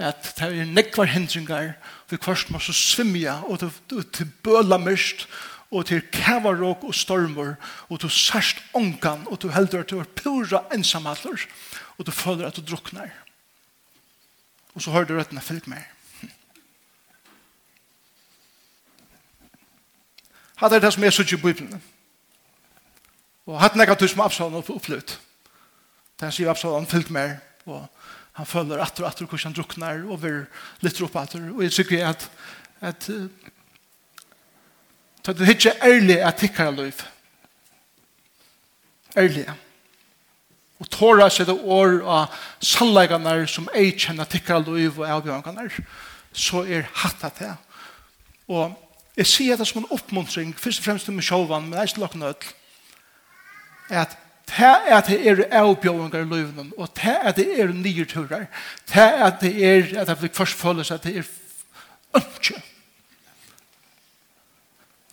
at 0.02 0.34
det 0.40 0.48
er 0.50 0.66
nekvar 0.66 1.06
hindringar 1.06 1.76
vi 2.10 2.18
kvart 2.18 2.50
må 2.50 2.60
så 2.60 2.74
svimja 2.74 3.36
og 3.46 3.62
til 3.62 4.32
bøla 4.44 4.80
mist 4.82 5.28
og 5.74 5.86
til 5.90 6.02
kavarok 6.14 6.84
og 6.84 6.96
stormor 6.96 7.56
og 7.90 8.00
til 8.02 8.10
sørst 8.10 8.64
ångan 8.74 9.28
og 9.30 9.40
til 9.40 9.54
heldur 9.54 9.84
at 9.84 9.90
du 9.90 10.00
er 10.00 10.10
pura 10.18 10.64
ensamhaller 10.74 11.46
og 11.98 12.06
du 12.06 12.12
føler 12.12 12.48
at 12.48 12.56
du 12.58 12.62
druknar. 12.62 13.10
Og 14.74 14.82
så 14.82 14.92
hører 14.92 15.06
du 15.06 15.18
røttene 15.18 15.42
fylg 15.42 15.70
mer. 15.70 15.86
Hatt 20.58 20.74
er 20.74 20.80
det 20.80 20.94
som 20.94 21.04
er 21.04 21.10
så 21.10 21.22
i 21.24 21.36
Bibelen. 21.36 21.82
Og 23.44 23.60
hatt 23.60 23.76
nekka 23.76 23.96
tur 24.00 24.08
som 24.08 24.24
Absalom 24.24 24.64
og 24.64 24.82
Det 24.88 25.18
Der 26.20 26.30
sier 26.32 26.50
Absalom 26.50 26.86
fyllt 26.88 27.10
mer, 27.10 27.42
og 27.66 27.88
han 28.34 28.46
følger 28.46 28.82
atter 28.82 29.04
og 29.04 29.10
atter 29.10 29.26
hvordan 29.26 29.52
han 29.52 29.54
druknar 29.54 30.06
og 30.08 30.22
vil 30.24 30.46
litt 30.82 31.02
opp 31.02 31.16
atter. 31.16 31.52
Og 31.52 31.64
jeg 31.64 31.72
tykker 31.72 32.08
at, 32.08 32.30
at 32.82 33.04
Så 35.26 35.34
det 35.34 35.42
er 35.42 35.52
ikke 35.56 35.76
ærlig 35.84 36.20
at 36.20 36.38
tikkere 36.38 36.76
liv. 36.76 37.04
Ærlig. 39.18 39.46
Og 40.80 40.90
tåra 40.90 41.30
seg 41.30 41.48
det 41.48 41.60
år 41.64 42.02
av 42.04 42.34
sannleggene 42.60 43.48
som 43.48 43.70
ei 43.76 43.92
kjenner 43.92 44.26
tikkere 44.26 44.66
liv 44.74 45.00
og 45.00 45.08
avgjørende, 45.08 45.70
så 46.34 46.64
er 46.66 46.90
hatt 47.04 47.24
av 47.24 47.32
det. 47.40 47.54
Og 48.48 48.74
jeg 49.16 49.28
sier 49.28 49.58
det 49.58 49.68
som 49.68 49.84
en 49.84 49.92
oppmuntring, 49.92 50.56
først 50.60 50.82
og 50.82 50.86
fremst 50.86 51.06
til 51.06 51.16
meg 51.16 51.24
sjåvann, 51.24 51.70
men 51.70 51.78
jeg 51.78 51.84
er 51.84 51.92
ikke 51.94 52.04
lagt 52.04 52.20
nødt 52.20 52.54
at 53.94 54.18
det 54.48 54.66
er 54.66 54.98
at 54.98 55.08
det 55.08 55.30
er 55.30 55.46
avbjøringer 55.62 56.20
i 56.20 56.28
løvnen, 56.28 56.74
og 56.78 56.90
det 56.96 57.06
er 57.06 57.30
at 57.30 57.36
det 57.36 57.62
er 57.62 57.72
nye 57.74 58.06
turer, 58.06 58.46
det 58.94 59.02
er 59.02 59.26
at 59.26 59.42
det 59.42 59.54
er 59.66 60.00
at 60.02 60.08
det 60.08 60.18
blir 60.20 60.34
først 60.34 60.60
føles 60.60 60.92
at 60.92 61.04
det 61.04 61.18
er 61.18 61.24
ønske. 62.16 62.62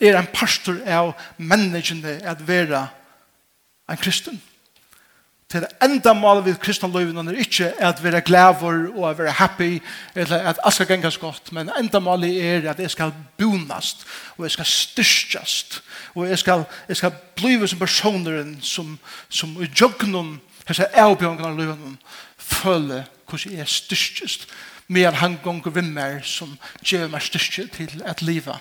Er 0.01 0.17
en 0.19 0.31
pastor 0.33 0.81
av 0.87 1.13
menneskene 1.37 2.21
at 2.25 2.47
være 2.49 2.87
en 3.91 3.97
kristen 3.97 4.43
til 5.51 5.65
det 5.65 5.71
enda 5.83 6.13
målet 6.15 6.45
ved 6.45 6.59
kristne 6.63 6.89
løyven 6.93 7.29
er 7.29 7.39
ikke 7.43 7.73
at 7.83 8.03
være 8.05 8.21
glæver 8.21 8.91
og 8.95 9.11
at 9.11 9.19
være 9.19 9.33
happy 9.33 9.83
eller 10.15 10.39
at 10.39 10.59
alt 10.65 10.75
skal 10.75 10.87
gengas 10.87 11.19
godt 11.19 11.53
men 11.53 11.71
enda 11.79 11.99
målet 11.99 12.45
er 12.45 12.71
at 12.71 12.79
jeg 12.79 12.91
skal 12.91 13.13
bonast 13.39 14.07
og 14.37 14.45
jeg 14.45 14.51
skal 14.51 14.65
styrstjast 14.65 15.83
og 16.15 16.29
jeg 16.29 16.39
skal, 16.39 16.65
jeg 16.89 16.97
skal 16.97 17.13
blive 17.37 17.69
som 17.69 17.79
personeren 17.79 18.59
som, 18.63 18.99
som 19.29 19.63
i 19.63 19.67
jøgnen 19.81 20.41
her 20.69 20.75
sier 20.75 20.95
jeg 20.95 21.27
av 21.27 21.57
løyven 21.57 21.99
føle 22.39 23.05
hvordan 23.27 23.57
jeg 23.57 23.65
er 23.67 23.75
styrstjast 23.75 24.47
mer 24.87 25.19
han 25.19 25.39
gonger 25.43 25.75
vimmer 25.75 26.21
som 26.23 26.55
gjør 26.85 27.11
meg 27.11 27.27
styrstjast 27.27 27.75
til 27.75 28.07
at 28.07 28.23
livet 28.23 28.55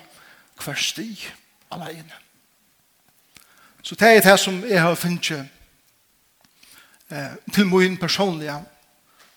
hver 0.64 0.74
sti 0.74 1.08
alene 1.70 2.18
så 3.82 3.94
det 3.94 4.10
er 4.16 4.20
det 4.26 4.38
som 4.40 4.62
jeg 4.66 4.82
har 4.82 4.98
finnet 4.98 5.46
eh, 7.10 7.36
til 7.52 7.66
min 7.66 7.98
personlige 7.98 8.56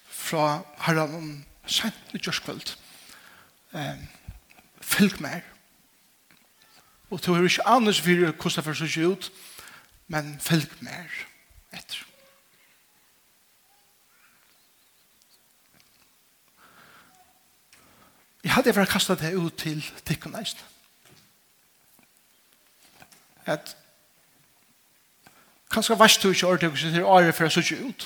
fra 0.10 0.62
herren 0.86 1.15
om 1.15 1.30
sent 1.65 2.13
i 2.13 2.22
kjørskvöld. 2.22 2.75
Eh, 3.74 3.98
fylg 4.82 5.20
meg 5.22 5.42
Og 7.13 7.22
til 7.22 7.30
å 7.30 7.36
høre 7.38 7.46
ikke 7.46 7.68
annars 7.70 8.00
for 8.01 8.10
hvordan 8.10 8.63
det 8.74 8.89
ser 8.89 9.12
ut, 9.12 9.27
men 10.10 10.32
fylg 10.42 10.72
meg 10.82 11.12
etter. 11.70 12.00
Jeg 18.44 18.51
hadde 18.56 18.74
vært 18.75 18.89
kastet 18.89 19.22
det 19.22 19.36
ut 19.38 19.53
til 19.62 19.86
tikkene. 20.10 20.42
At 23.46 23.75
Kanskje 25.74 26.00
vers 26.00 26.18
du 26.18 26.30
ikke 26.30 26.48
ordentlig 26.48 26.80
til 26.80 26.94
til 26.94 27.03
året 27.10 27.36
for 27.36 27.50
å 27.50 27.50
så 27.50 27.75
ut. 27.82 28.06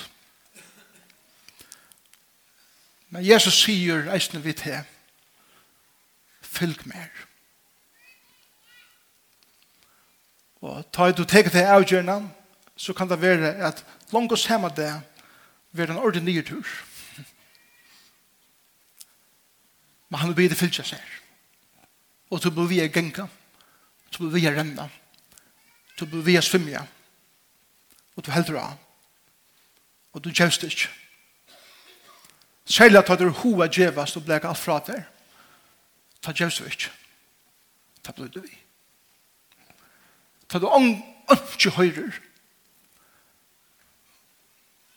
Men 3.12 3.24
Jesus 3.24 3.60
sier 3.60 4.08
eisne 4.12 4.40
vi 4.40 4.54
til 4.56 4.80
fylg 6.40 6.86
mer. 6.88 7.12
Og 10.64 10.82
ta 10.92 11.10
du 11.12 11.24
teker 11.24 11.52
til 11.52 11.68
avgjørende, 11.68 12.30
så 12.76 12.92
kan 12.92 13.08
det 13.08 13.20
være 13.20 13.54
at 13.68 13.84
langt 14.12 14.32
oss 14.32 14.48
hjemme 14.48 14.72
det 14.76 14.90
være 15.72 15.92
en 15.92 16.02
ordentlig 16.02 16.46
tur. 16.46 16.66
Men 20.08 20.20
han 20.20 20.28
vil 20.28 20.40
bli 20.40 20.48
det 20.48 20.56
fylg 20.56 20.80
seg. 20.80 21.00
Og 22.30 22.40
så 22.40 22.50
blir 22.50 22.68
vi 22.68 22.84
genka. 22.88 23.28
Så 24.10 24.24
blir 24.24 24.40
vi 24.40 24.48
renne, 24.48 24.90
Så 25.98 26.06
blir 26.06 26.22
vi 26.22 26.42
svimja 26.42 26.86
og 28.18 28.26
du 28.26 28.32
heldur 28.34 28.58
av. 28.58 28.78
Og 30.12 30.24
du 30.24 30.32
kjevst 30.34 30.64
ikke. 30.66 30.88
Særlig 32.66 32.98
at 32.98 33.18
du 33.20 33.28
hova 33.30 33.68
djevast 33.70 34.18
og 34.18 34.24
blek 34.26 34.44
alt 34.44 34.58
fra 34.58 34.80
der. 34.86 35.04
Ta 36.22 36.34
kjevst 36.34 36.58
du 36.58 36.66
ikke. 36.66 36.90
Ta 38.02 38.12
blod 38.12 38.34
du 38.34 38.40
vi. 38.42 38.58
Ta 40.48 40.58
du 40.58 40.66
ång 40.66 40.90
ikke 41.30 41.70
høyrer. 41.76 42.18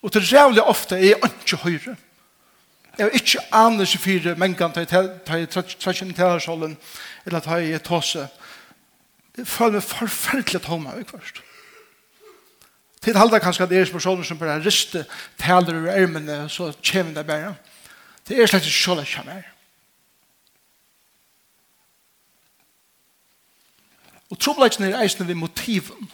Og 0.01 0.11
til 0.11 0.25
rævlig 0.25 0.63
ofte 0.63 0.97
er 0.97 1.11
jeg 1.11 1.21
ikke 1.23 1.61
høyrer. 1.61 1.95
Jeg 2.97 3.07
er 3.07 3.15
ikke 3.21 3.45
aner 3.55 3.85
seg 3.85 4.01
fire 4.01 4.33
mengan 4.35 4.73
til 4.73 4.87
jeg 4.89 5.49
trekken 5.53 6.13
til 6.13 6.25
her 6.25 6.75
eller 7.25 7.39
til 7.39 7.69
i 7.69 7.77
tåse. 7.77 8.27
Jeg 9.37 9.47
føler 9.47 9.79
meg 9.79 9.83
forferdelig 9.83 10.61
tommer, 10.61 10.97
ikke 10.97 11.19
først. 11.19 11.43
Tid 13.01 13.17
halda 13.17 13.39
kanskje 13.41 13.63
at 13.65 13.69
det 13.69 13.79
er 13.81 13.91
personer 13.91 14.23
som 14.23 14.37
bare 14.37 14.59
riste 14.61 15.05
taler 15.41 15.79
ur 15.79 15.89
ermene, 15.89 16.49
så 16.49 16.73
kommer 16.91 17.13
det 17.13 17.27
bare. 17.27 17.55
Det 18.27 18.37
er 18.37 18.47
slett 18.47 18.65
ikke 18.65 18.77
så 18.77 18.95
lett 18.95 19.15
kommer. 19.15 19.47
Og 24.31 24.39
trobladjen 24.39 24.85
er 24.87 25.01
eisende 25.01 25.27
ved 25.27 25.35
motiven. 25.35 26.11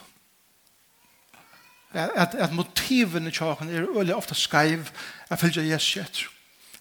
At, 1.92 2.34
at 2.34 2.52
motiven 2.52 3.26
i 3.26 3.30
tjaken 3.30 3.70
er 3.70 3.86
veldig 3.94 4.16
ofte 4.16 4.34
skreiv 4.34 4.88
at 5.28 5.40
fylgje 5.40 5.68
Jesus 5.68 5.96
etter. 5.96 6.26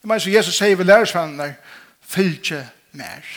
Det 0.02 0.08
mener 0.08 0.20
så 0.20 0.30
Jesus 0.30 0.58
sier 0.58 0.76
ved 0.76 0.86
lærersvennene 0.86 1.56
fylgje 2.02 2.62
mer. 2.92 3.28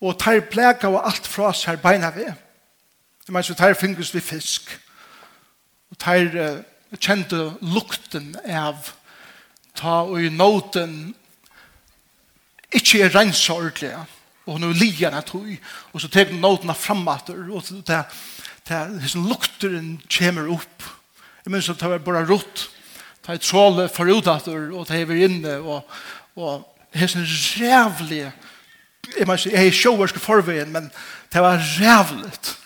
Og 0.00 0.18
tar 0.18 0.40
pleka 0.50 0.88
og 0.88 1.06
alt 1.06 1.26
fra 1.28 1.52
seg 1.54 1.80
beina 1.82 2.10
ved. 2.14 2.32
Det 3.26 3.30
mener 3.30 3.46
så 3.46 3.54
tar 3.54 3.78
fingres 3.78 4.14
ved 4.14 4.20
fisk 4.20 4.72
tar 6.02 6.64
kjente 6.98 7.38
lukten 7.62 8.34
av 8.44 8.90
ta 9.78 10.02
og 10.04 10.18
i 10.20 10.32
noten 10.32 11.14
ikke 12.72 13.04
er 13.06 13.14
rensa 13.14 13.54
ordentlig 13.54 13.92
og 14.50 14.58
nå 14.58 14.72
lier 14.74 15.12
lian 15.12 15.16
at 15.20 15.30
og 15.32 16.00
så 16.02 16.10
tar 16.10 16.32
noten 16.34 16.72
av 16.72 16.80
framater 16.80 17.38
og 17.48 17.68
det 17.86 18.76
er 18.76 18.92
liksom 18.94 19.26
lukten 19.26 19.96
kommer 20.06 20.50
opp. 20.54 20.84
Jeg 21.44 21.52
minns 21.52 21.70
at 21.70 21.80
det 21.80 21.90
var 21.90 22.04
bare 22.04 22.26
rått 22.26 22.68
ta 23.22 23.34
i 23.34 23.42
tråle 23.42 23.88
forutater 23.90 24.70
og 24.74 24.86
ta 24.88 24.98
i 24.98 25.24
inne 25.24 25.58
og, 25.62 25.86
og 26.36 26.66
det 26.92 27.04
er 27.04 27.12
sånn 27.12 27.28
rævlig 27.62 28.24
jeg 29.12 29.26
må 29.26 29.36
si 29.38 29.52
jeg 29.54 29.70
er 29.70 29.76
sjåverske 29.76 30.22
forveien 30.22 30.70
men 30.72 30.90
det 31.32 31.42
var 31.42 31.62
rævligt. 31.78 32.56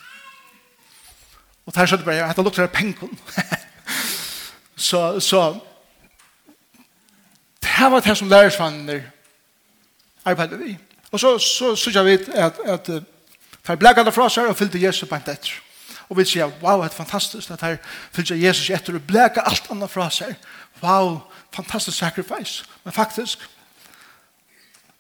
Og 1.67 1.75
der 1.75 1.87
skjønte 1.87 2.07
bare, 2.07 2.29
dette 2.29 2.43
lukter 2.43 2.67
av 2.67 2.73
pengen. 2.75 3.19
så, 4.89 5.21
så, 5.21 5.43
det 7.63 7.91
var 7.91 8.01
det 8.01 8.17
som 8.19 8.29
lærersvanner 8.31 9.03
arbeidde 10.25 10.59
vi. 10.59 10.77
Og 11.11 11.21
så, 11.21 11.39
så 11.39 11.77
så 11.77 11.91
jeg 11.91 12.05
vi 12.05 12.13
at, 12.13 12.29
at, 12.35 12.61
at 12.69 12.87
de 13.67 13.77
ble 13.77 13.95
galt 13.95 14.15
fra 14.15 14.29
seg 14.31 14.51
og 14.51 14.57
fylte 14.59 14.81
Jesus 14.83 15.09
på 15.09 15.15
en 15.15 15.23
etter. 15.27 15.55
Og 16.09 16.19
vi 16.21 16.25
sier, 16.25 16.51
wow, 16.63 16.83
det 16.83 16.93
er 16.93 16.97
fantastisk 16.97 17.51
at 17.51 17.63
de 17.65 17.79
fylte 18.15 18.39
Jesus 18.39 18.71
etter 18.71 18.95
og 18.95 19.07
ble 19.09 19.25
alt 19.27 19.71
annet 19.71 19.91
fra 19.91 20.07
seg. 20.11 20.37
Wow, 20.83 21.19
fantastisk 21.55 21.99
sacrifice. 21.99 22.65
Men 22.85 22.95
faktisk 22.95 23.43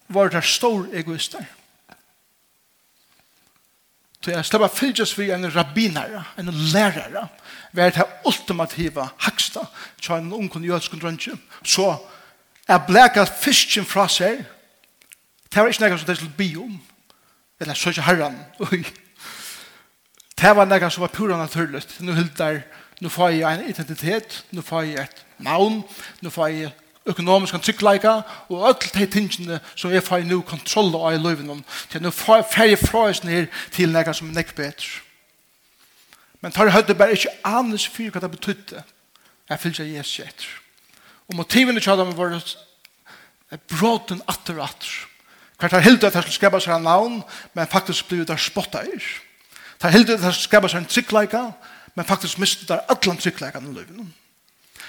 var 0.08 0.28
det 0.28 0.44
stor 0.44 0.86
egoister. 0.92 1.44
Så 4.26 4.32
jeg 4.34 4.44
slipper 4.44 4.72
fylgjøs 4.74 5.12
vi 5.18 5.28
en 5.30 5.46
rabbinare, 5.54 6.24
en 6.34 6.48
lærare, 6.50 7.28
vært 7.70 8.00
det 8.00 8.06
ultimativa 8.26 9.04
haksta, 9.22 9.62
så 10.02 10.16
en 10.18 10.32
ung 10.34 10.50
jødsk 10.50 10.96
drøntje. 10.98 11.36
Så 11.62 11.92
jeg 12.66 12.82
bleka 12.88 13.22
fisken 13.30 13.86
fra 13.86 14.08
seg, 14.10 14.40
det 15.46 15.62
var 15.62 15.70
ikke 15.70 15.84
nekka 15.84 15.98
som 16.00 16.08
det 16.10 16.16
skulle 16.18 16.34
bi 16.40 16.48
om, 16.58 16.74
eller 17.60 17.78
så 17.78 17.92
ikke 17.94 18.02
herran, 18.02 18.40
ui. 18.66 18.82
Det 20.42 20.52
var 20.58 20.66
nekka 20.66 20.90
som 20.90 21.06
var 21.06 21.14
pura 21.14 21.38
naturligt, 21.38 21.94
nu 22.00 22.12
hildar, 22.18 22.64
nu 23.00 23.08
får 23.08 23.28
jeg 23.28 23.54
en 23.54 23.70
identitet, 23.70 24.42
nu 24.50 24.62
får 24.62 24.88
jeg 24.88 25.04
et 25.04 25.24
navn, 25.38 25.84
nu 26.20 26.34
får 26.34 26.46
jeg 26.48 26.74
økonomisk 27.06 27.56
tryggleika 27.62 28.20
og 28.48 28.66
alle 28.68 28.90
de 28.94 29.06
tingene 29.06 29.60
som 29.74 29.92
jeg 29.92 30.04
får 30.04 30.26
nå 30.26 30.40
kontroll 30.46 30.94
av 30.98 31.14
i 31.14 31.22
løyven 31.22 31.64
til 31.90 32.02
nå 32.02 32.10
fer 32.10 32.70
jeg 32.72 32.80
fra 32.82 33.06
oss 33.10 33.22
ned 33.24 33.46
til 33.74 33.92
noe 33.94 34.14
som 34.14 34.30
er 34.30 34.40
nekk 34.40 34.54
bedre. 34.58 35.02
Men 36.42 36.52
tar 36.52 36.70
høyde 36.70 36.94
bare 36.94 37.16
ikke 37.16 37.32
anes 37.46 37.86
fyr 37.88 38.12
hva 38.14 38.22
det 38.22 38.30
betydde 38.34 38.84
jeg 39.46 39.62
fylgjer 39.62 39.92
Jesus 39.96 40.26
etter. 40.26 40.48
Og 41.28 41.38
motivene 41.38 41.82
til 41.82 41.98
dem 41.98 42.12
var 42.18 42.34
bråten 43.70 44.22
atter 44.28 44.58
og 44.58 44.66
atter. 44.68 44.96
Hvert 45.56 45.72
tar 45.72 45.84
hildet 45.86 46.10
at 46.10 46.18
det 46.18 46.22
skulle 46.26 46.36
skrepa 46.36 46.60
seg 46.60 46.74
en 46.76 46.86
navn, 46.86 47.16
men 47.54 47.70
faktisk 47.70 48.10
blir 48.10 48.26
det 48.28 48.36
spotta 48.42 48.82
er. 48.84 49.06
Tar 49.80 49.94
har 49.94 50.00
at 50.00 50.08
det 50.08 50.18
skulle 50.20 50.42
skrepa 50.42 50.68
seg 50.68 50.82
en 50.82 50.90
tryggleika, 50.90 51.42
men 51.94 52.08
faktisk 52.08 52.38
mistet 52.38 52.68
det 52.68 52.80
allan 52.92 53.16
tryggleikan 53.16 53.70
i 53.70 53.74
løyven. 53.74 54.12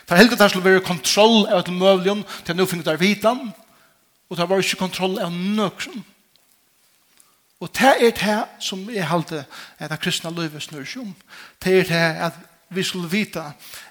Det 0.07 0.17
heldig 0.17 0.37
det 0.39 0.49
skulle 0.49 0.69
være 0.71 0.85
kontroll 0.87 1.47
av 1.51 1.65
et 1.65 1.71
møvlion 1.73 2.23
til 2.45 2.53
at 2.53 2.57
nå 2.57 2.65
finner 2.65 2.87
der 2.87 2.99
vitan, 3.01 3.49
og 4.29 4.37
det 4.37 4.49
var 4.49 4.61
ikke 4.63 4.79
kontroll 4.79 5.17
av 5.19 5.33
nøkron. 5.33 6.05
Og 7.59 7.71
det 7.73 7.93
er 8.05 8.13
det 8.15 8.37
som 8.63 8.85
er 8.89 9.09
halte 9.09 9.43
at 9.79 9.89
det 9.89 9.99
kristne 9.99 10.31
livet 10.31 10.61
snur 10.63 10.85
seg 10.85 11.07
om. 11.07 11.15
Det 11.63 11.79
er 11.79 11.89
det 11.89 12.05
at 12.29 12.37
vi 12.69 12.83
skulle 12.83 13.09
vite 13.09 13.41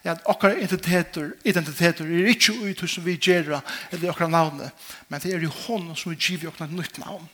at 0.05 0.21
okkar 0.25 0.57
identiteter, 0.61 1.33
identiteter 1.45 2.05
er 2.05 2.29
ikke 2.31 2.53
ut 2.53 2.85
som 2.89 3.05
vi 3.05 3.17
gjør 3.17 3.57
eller 3.91 4.11
okkar 4.13 4.29
navnet, 4.29 4.71
men 5.09 5.21
det 5.21 5.35
er 5.35 5.43
jo 5.43 5.51
hånden 5.51 5.97
som 5.97 6.13
vi 6.13 6.17
giver 6.21 6.53
okkar 6.53 6.71
nytt 6.71 6.99
navn. 6.99 7.29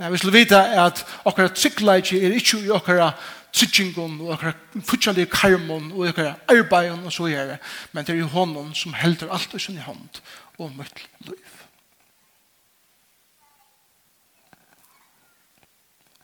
Ja, 0.00 0.08
vi 0.08 0.18
skulle 0.18 0.38
vite 0.38 0.56
at 0.56 1.04
okkar 1.24 1.52
tryggleik 1.52 2.12
er 2.12 2.36
ikke 2.36 2.60
i 2.64 2.70
okkara 2.72 3.12
tryggingen 3.52 4.20
og 4.20 4.32
akkurat 4.32 4.84
fortsalige 4.88 5.30
karmen 5.32 5.90
og 5.92 6.08
akkurat 6.08 6.40
arbeiden 6.48 7.04
og 7.04 7.12
så 7.12 7.28
gjør. 7.28 7.56
Men 7.92 8.06
det 8.06 8.14
er 8.14 8.22
jo 8.22 8.30
hånden 8.32 8.74
som 8.74 8.94
helder 8.96 9.32
alt 9.32 9.54
i 9.54 9.58
sin 9.58 9.78
hånd 9.78 10.22
og 10.58 10.72
mitt 10.76 11.04
liv. 11.26 11.58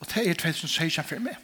Og 0.01 0.07
det 0.14 0.29
er 0.29 0.35
det 0.35 0.55
som 0.57 0.71
sier 0.71 0.91
seg 0.95 1.07
for 1.07 1.23
meg. 1.23 1.37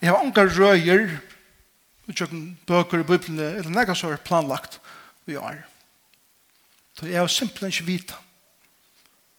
Jeg 0.00 0.08
har 0.08 0.22
unga 0.24 0.46
røyer, 0.48 1.18
utsjøkken 2.08 2.54
bøker 2.66 3.02
i 3.02 3.04
Bibelen, 3.04 3.38
eller 3.38 3.68
nega 3.68 3.92
så 3.94 4.14
er 4.14 4.22
planlagt 4.24 4.78
vi 5.28 5.36
er. 5.36 5.60
Så 7.00 7.06
jeg 7.06 7.20
har 7.20 7.26
simpelthen 7.26 7.68
ikke 7.68 7.84
vita. 7.84 8.14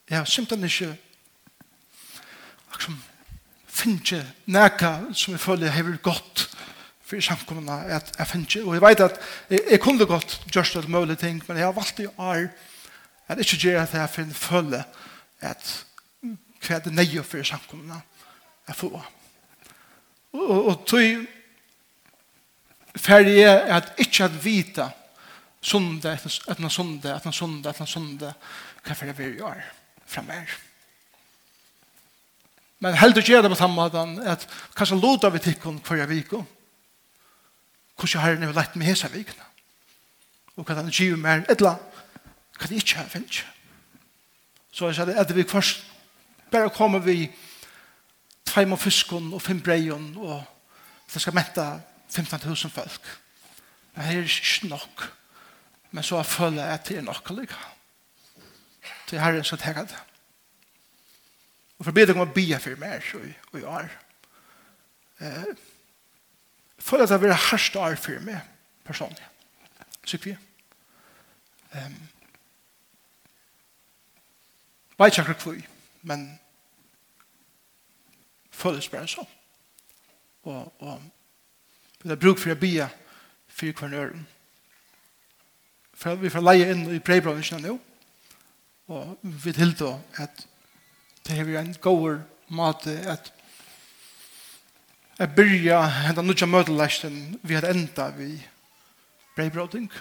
Jeg 0.09 0.17
har 0.17 0.25
simpelthen 0.25 0.65
ikke 0.65 0.97
liksom, 2.73 2.95
finne 3.67 4.23
næka 4.45 4.95
som 5.13 5.33
jeg 5.33 5.39
føler 5.39 5.67
jeg 5.69 5.73
har 5.73 5.97
godt 6.01 6.49
for 7.05 7.21
samkommende 7.21 7.73
at 7.85 8.15
jeg 8.17 8.27
finner 8.27 8.45
ikke. 8.45 8.63
Og 8.65 8.73
jeg 8.73 8.81
vet 8.81 8.99
at 8.99 9.19
jeg, 9.49 9.59
jeg 9.71 9.79
kunne 9.79 10.05
godt 10.05 10.41
gjørst 10.51 10.75
et 10.75 10.89
mulig 10.89 11.17
ting, 11.17 11.43
men 11.47 11.57
jeg 11.57 11.65
har 11.65 11.71
valgt 11.71 11.99
i 11.99 12.05
år 12.17 12.47
at 13.27 13.39
ikke 13.39 13.57
gjør 13.57 13.83
at 13.83 13.93
jeg 13.93 14.09
finner 14.09 14.33
føle 14.33 14.83
at 15.41 15.85
hva 16.65 16.75
er 16.75 16.79
det 16.79 16.93
nøye 16.93 17.23
for 17.23 17.43
samkommende 17.43 17.99
jeg 18.67 18.75
får. 18.75 19.05
Og, 20.33 20.49
og, 20.49 20.65
og 20.65 20.85
tog 20.85 21.25
ferdig 22.95 23.37
er 23.43 23.69
at 23.77 23.93
ikke 23.97 24.23
at 24.23 24.45
vita 24.45 24.89
Sunde, 25.61 26.17
etna 26.49 26.69
sunde, 26.69 27.13
etna 27.13 27.31
sunde, 27.31 27.69
etna 27.69 27.85
sunde. 27.85 28.33
Hva 28.81 28.97
fyrir 28.97 29.17
vi 29.17 29.29
gjør 29.37 29.61
framver? 30.09 30.57
Men 32.81 32.97
heldur 32.97 33.21
gjør 33.21 33.45
det 33.45 33.51
på 33.53 33.59
samme 33.59 33.77
måten 33.77 34.17
at 34.25 34.47
kanskje 34.73 34.97
loda 34.97 35.29
vi 35.29 35.43
tikkun 35.43 35.77
hver 35.85 36.09
viko. 36.09 36.41
Hvordan 37.93 38.23
herren 38.23 38.43
er 38.47 38.55
lett 38.57 38.75
med 38.75 38.89
hesa 38.89 39.11
vikna. 39.13 39.45
Og 40.57 40.65
hva 40.65 40.79
han 40.79 40.89
gjør 40.89 41.19
mer 41.21 41.45
etla 41.49 41.77
hva 42.61 42.69
det 42.69 42.81
ikke 42.81 42.99
er 43.01 43.09
finnes. 43.09 43.43
Så 44.71 44.89
jeg 44.89 44.95
sa 44.95 45.05
det, 45.05 45.17
at 45.17 45.31
vi 45.35 45.43
først 45.43 45.81
bare 46.51 46.69
kommer 46.73 47.01
vi 47.01 47.25
tveim 48.45 48.75
og 48.75 48.79
fiskun 48.79 49.31
og 49.33 49.41
fem 49.41 49.61
breion 49.61 50.11
og 50.17 50.43
det 51.13 51.21
skal 51.21 51.35
menta 51.35 51.79
15.000 52.09 52.69
folk. 52.69 53.09
Men 53.95 54.05
her 54.05 54.21
er 54.21 54.29
ikke 54.29 54.67
nok. 54.67 55.03
Men 55.91 56.03
så 56.03 56.23
føler 56.23 56.63
jeg 56.63 56.73
at 56.73 56.87
det 56.87 56.97
er 56.97 57.07
nok 57.07 57.29
lykke. 57.35 57.59
Til 59.07 59.19
Herren 59.19 59.43
så 59.43 59.57
tenker 59.59 59.89
det. 59.91 59.99
Og 61.79 61.85
for 61.85 61.95
bedre 61.97 62.13
kommer 62.13 62.29
å 62.29 62.35
bia 62.35 62.59
for 62.61 62.77
mer 62.79 63.01
så 63.03 63.19
i 63.57 63.63
år. 63.65 63.89
Jeg 65.19 65.55
føler 66.79 67.03
at 67.03 67.09
det 67.09 67.15
er 67.17 67.25
være 67.25 67.43
hørst 67.51 67.75
år 67.75 67.97
for 67.99 68.23
meg 68.25 68.39
personlig. 68.85 69.27
Sykker 70.05 70.31
vi. 70.31 70.37
Um, 71.75 71.97
Vet 75.01 75.13
ikke 75.17 75.21
akkurat 75.21 75.43
hvor, 75.43 75.61
men 76.05 76.25
føles 78.53 78.89
bare 78.89 79.09
sånn. 79.09 79.29
Og, 80.45 80.67
og 80.85 81.01
det 82.03 82.13
er 82.13 82.21
bruk 82.21 82.37
for 82.37 82.53
å 82.53 82.59
bia 82.59 82.85
for 83.49 83.71
hver 83.71 83.89
hverandre 83.89 84.21
for 86.01 86.17
vi 86.17 86.31
får 86.33 86.45
leie 86.45 86.71
inn 86.73 86.87
i 86.95 87.01
preibransjen 87.03 87.61
nå, 87.61 87.75
og 88.91 89.17
vi 89.21 89.53
til 89.53 89.75
da 89.77 89.93
at 90.23 90.47
det 91.27 91.37
er 91.37 91.51
en 91.59 91.75
god 91.81 92.23
måte 92.49 92.95
at 93.07 93.29
jeg 95.21 95.35
byrja 95.37 95.81
hentan 96.07 96.25
nødja 96.25 96.47
møtelesjen 96.49 97.17
vi 97.45 97.53
har 97.53 97.67
enda 97.69 98.07
vi 98.15 98.31
prebrannelsen. 99.35 99.91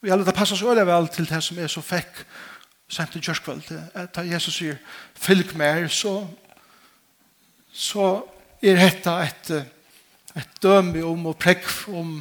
Vi 0.00 0.10
har 0.10 0.18
lett 0.18 0.32
å 0.32 0.34
passe 0.34 0.56
oss 0.56 0.64
øyne 0.64 0.86
vel 0.88 1.06
til 1.12 1.28
det 1.28 1.38
som 1.44 1.58
jeg 1.60 1.70
så 1.70 1.82
fikk 1.84 2.24
sent 2.90 3.14
i 3.14 3.22
kjørskveld, 3.22 3.68
at 3.94 4.14
da 4.16 4.24
Jesus 4.26 4.56
sier, 4.56 4.80
fylg 5.14 5.52
mer, 5.54 5.86
så, 5.92 6.24
så 7.70 8.08
er 8.58 8.80
dette 8.80 9.14
et, 9.28 9.52
et 10.40 10.58
døme 10.62 11.04
om 11.06 11.28
og 11.30 11.38
prekk 11.38 11.68
om, 11.94 12.16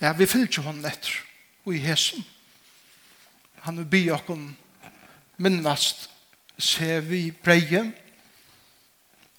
ja, 0.00 0.14
vi 0.16 0.30
fylg 0.30 0.48
ikke 0.48 0.64
hånden 0.64 0.88
etter 0.88 1.18
og 1.64 1.74
i 1.74 1.82
hesen. 1.82 2.24
Han 3.62 3.78
vil 3.78 3.90
be 3.90 4.02
okken 4.14 4.56
minnast 5.42 6.08
se 6.58 7.00
vi 7.00 7.30
breie 7.30 7.84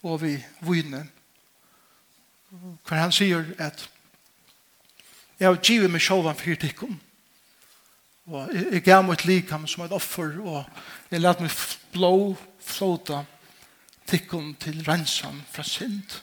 og 0.04 0.22
vi 0.22 0.38
vune. 0.62 1.08
For 2.86 2.96
han 2.96 3.12
sier 3.12 3.46
at 3.58 3.90
jeg 5.40 5.48
har 5.48 5.60
givet 5.64 5.92
meg 5.92 6.04
sjåvan 6.04 6.38
for 6.38 6.62
tikkun 6.62 7.00
og 8.32 8.54
jeg 8.56 8.84
gav 8.86 9.02
meg 9.04 9.18
et 9.18 9.26
likam 9.28 9.66
som 9.68 9.84
et 9.84 9.92
offer 9.96 10.38
og 10.40 10.64
jeg 11.12 11.20
lät 11.20 11.42
meg 11.44 11.56
blå 11.92 12.36
flåta 12.64 13.26
tikkum 14.08 14.54
til 14.60 14.80
rensan 14.88 15.42
fra 15.52 15.64
synd. 15.64 16.22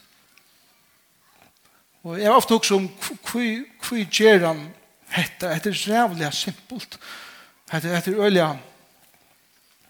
Og 2.03 2.17
jeg 2.17 2.27
har 2.27 2.35
ofte 2.39 2.57
også 2.57 2.79
om 2.79 2.87
hva 2.97 4.01
gjør 4.09 4.47
han 4.47 4.63
Hetta, 5.11 5.51
hetta 5.53 5.69
er 5.69 5.79
rævlig 5.87 6.33
simpelt. 6.33 6.99
Hetta, 7.71 7.95
hetta 7.95 8.11
er 8.11 8.23
øyelig 8.23 8.59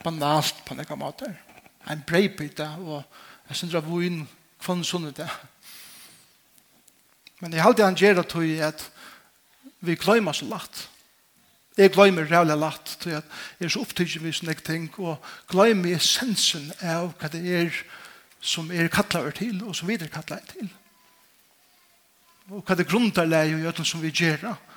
banalt 0.03 0.63
på 0.65 0.75
nekka 0.75 0.95
måter. 0.95 1.33
En 1.89 2.03
breibita 2.07 2.75
og 2.81 3.03
jeg 3.49 3.57
synes 3.57 3.75
av 3.75 3.89
vun 3.89 4.23
kvann 4.61 4.83
sunnet 4.85 5.17
det. 5.17 5.29
Men 7.41 7.53
jeg 7.53 7.63
halte 7.65 7.85
han 7.85 7.97
gjerra 7.97 8.23
tog 8.23 8.49
at 8.61 8.85
vi 9.81 9.97
gløymer 9.97 10.33
så 10.33 10.45
lagt. 10.45 10.87
Jeg 11.77 11.93
gløymer 11.93 12.29
rævlig 12.29 12.57
lagt 12.57 12.97
tog 13.01 13.17
at 13.17 13.25
jeg 13.59 13.65
er 13.65 13.73
så 13.73 13.81
opptidgjig 13.81 14.23
vi 14.23 14.33
sånne 14.33 14.57
ting 14.65 14.89
og 14.99 15.17
gløymer 15.49 15.97
essensen 15.97 16.69
av 16.81 17.13
hva 17.17 17.29
det 17.33 17.41
er 17.45 17.81
som 18.41 18.71
er 18.73 18.89
kattlaver 18.89 19.33
til 19.37 19.61
og 19.65 19.75
som 19.77 19.89
vi 19.89 19.99
er 20.01 20.09
til. 20.09 20.69
Og 22.49 22.63
hva 22.65 22.75
det 22.75 22.89
grunntar 22.89 23.29
leie 23.29 23.55
og 23.55 23.61
gjøtlen 23.61 23.85
som 23.85 24.01
vi 24.01 24.11
gjerra. 24.11 24.55
Og 24.55 24.70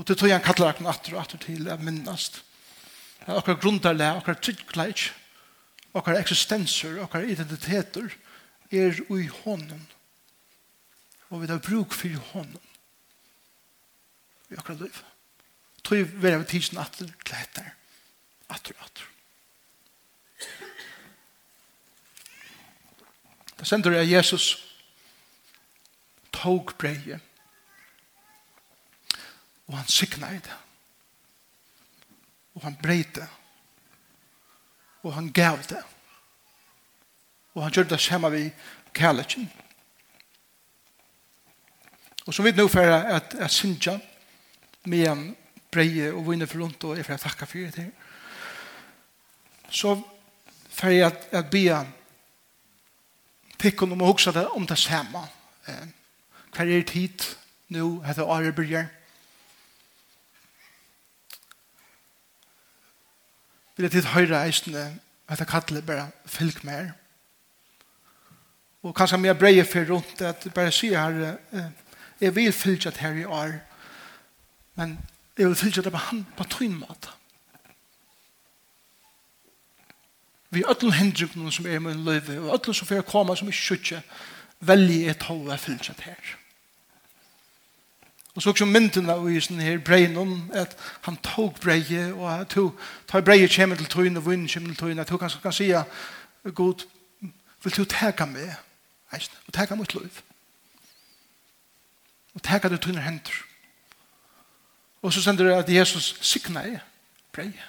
Og 0.00 0.06
det 0.08 0.16
tog 0.16 0.30
han 0.32 0.40
kallar 0.40 0.72
akkurat 0.72 0.96
atter 0.96 1.12
og 1.12 1.20
atter 1.20 1.40
til 1.42 1.66
å 1.68 1.74
minnast. 1.76 2.38
Det 3.20 3.26
er 3.28 3.36
akkurat 3.36 3.60
grundarle, 3.60 4.06
akkurat 4.16 4.40
tryggleik, 4.40 5.10
akkurat 5.92 6.22
eksistenser, 6.22 6.96
akkurat 7.04 7.28
identiteter 7.28 8.08
er 8.72 8.96
ui 9.12 9.26
hånden. 9.42 9.82
Og 11.28 11.42
vi 11.42 11.52
har 11.52 11.60
bruk 11.60 11.92
for 11.92 12.16
hånden. 12.32 12.64
Vi 14.48 14.56
akkurat 14.56 14.86
liv. 14.86 15.04
Tog 15.84 16.16
vi 16.24 16.32
av 16.32 16.48
tidsen 16.48 16.80
atter, 16.80 17.12
kletter, 17.20 17.68
atter 18.48 18.72
og 18.78 18.88
atter. 18.88 19.06
Da 23.60 23.68
sender 23.68 24.00
jeg 24.00 24.14
Jesus 24.14 24.54
tog 26.32 26.72
breie 26.80 27.20
Og 29.70 29.76
han 29.78 29.86
sykna 29.86 30.32
i 30.34 30.42
det. 30.42 30.56
Og 32.58 32.64
han 32.66 32.76
breit 32.82 33.14
det. 33.14 33.28
Og 35.02 35.14
han 35.14 35.30
gav 35.32 35.62
det. 35.68 35.82
Og 37.54 37.62
han 37.62 37.72
gjør 37.72 37.88
det 37.92 38.00
samme 38.00 38.30
vi 38.30 38.50
kærlighet. 38.94 39.46
Og 42.26 42.34
så 42.34 42.42
vidt 42.42 42.56
nå 42.56 42.66
for 42.68 42.80
at, 42.80 43.34
jeg 43.38 43.50
synes 43.50 43.52
Sintja 43.52 43.98
med 44.84 45.06
en 45.08 45.36
breie 45.70 46.12
og 46.12 46.26
vinner 46.30 46.46
for 46.46 46.58
rundt 46.58 46.84
og 46.84 46.96
jeg 46.96 47.06
får 47.06 47.16
takke 47.16 47.46
for 47.46 47.58
det. 47.76 47.90
Så 49.70 50.02
får 50.70 50.88
jeg 50.88 51.06
at, 51.06 51.28
at 51.30 51.50
be 51.50 51.64
tikkene 53.60 53.92
om 53.92 54.02
å 54.02 54.12
huske 54.12 54.32
det 54.34 54.48
om 54.56 54.66
det 54.66 54.78
samme. 54.78 55.22
Eh, 55.68 55.86
hver 56.54 56.70
er 56.78 56.82
tid 56.82 57.26
nå, 57.68 58.00
heter 58.02 58.26
Are 58.26 58.52
Byrger. 58.52 58.88
vil 63.80 63.88
jeg 63.88 64.02
til 64.02 64.12
høyre 64.12 64.42
eisene 64.44 64.84
jeg 65.30 65.46
kattelet 65.46 65.86
bare 65.86 66.10
fylk 66.26 66.64
mer. 66.66 66.90
Og 68.82 68.94
kanskje 68.94 69.18
mer 69.18 69.38
breie 69.38 69.64
for 69.64 69.86
rundt 69.88 70.20
at 70.26 70.46
bare 70.54 70.72
sier 70.74 70.98
her 71.00 71.36
eh, 71.52 71.70
jeg 72.20 72.34
vil 72.36 72.52
fylke 72.52 72.90
det 72.90 73.00
her 73.00 73.16
i 73.16 73.24
år 73.24 73.58
men 74.74 74.98
jeg 75.38 75.46
vil 75.46 75.56
fylgja 75.56 75.82
det 75.82 75.92
på 75.92 76.02
han 76.10 76.26
på 76.36 76.44
tøyn 76.44 76.76
måte. 76.80 77.12
Vi 80.50 80.64
er 80.64 80.72
öllum 80.72 80.92
hendriknum 80.92 81.50
som 81.54 81.66
er 81.66 81.78
med 81.78 81.94
en 81.94 82.04
løyve 82.04 82.40
og 82.40 82.54
ødelen 82.54 82.74
som 82.74 82.88
får 82.88 83.06
komme 83.06 83.36
som 83.36 83.48
er 83.48 83.56
kjutje 83.56 84.02
velje 84.60 85.10
et 85.10 85.26
å 85.30 85.56
fylke 85.56 85.94
det 85.96 86.08
her. 86.10 86.36
Og 88.34 88.42
så 88.42 88.50
også 88.50 88.64
mynden 88.64 89.10
av 89.10 89.26
i 89.26 89.40
sånne 89.42 89.64
her 89.66 89.80
breien 89.82 90.16
at 90.54 90.76
han 91.02 91.16
tog 91.24 91.56
breie, 91.60 92.12
og 92.14 92.28
at 92.30 92.48
to, 92.54 92.70
tar 93.08 93.24
breie 93.26 93.48
kommer 93.48 93.76
til 93.76 93.90
tøyen, 93.90 94.16
og 94.16 94.26
vinn 94.26 94.48
kommer 94.48 94.70
til 94.70 94.76
tøyen, 94.76 94.98
at 94.98 95.10
hun 95.10 95.18
kan, 95.18 95.30
kan 95.42 95.52
si, 95.52 95.72
god, 96.54 96.86
vil 97.64 97.76
du 97.76 97.84
teka 97.84 98.24
meg? 98.24 98.54
Eisen, 99.12 99.34
og 99.46 99.54
teka 99.54 99.74
mot 99.74 99.94
liv. 99.94 100.22
Og 102.34 102.42
teka 102.42 102.68
det 102.68 102.80
tøyner 102.80 103.02
hender. 103.02 103.42
Og 105.02 105.12
så 105.12 105.22
sender 105.22 105.44
det 105.44 105.54
at 105.54 105.74
Jesus 105.74 106.18
sikna 106.20 106.62
i 106.66 106.76
breie. 107.32 107.66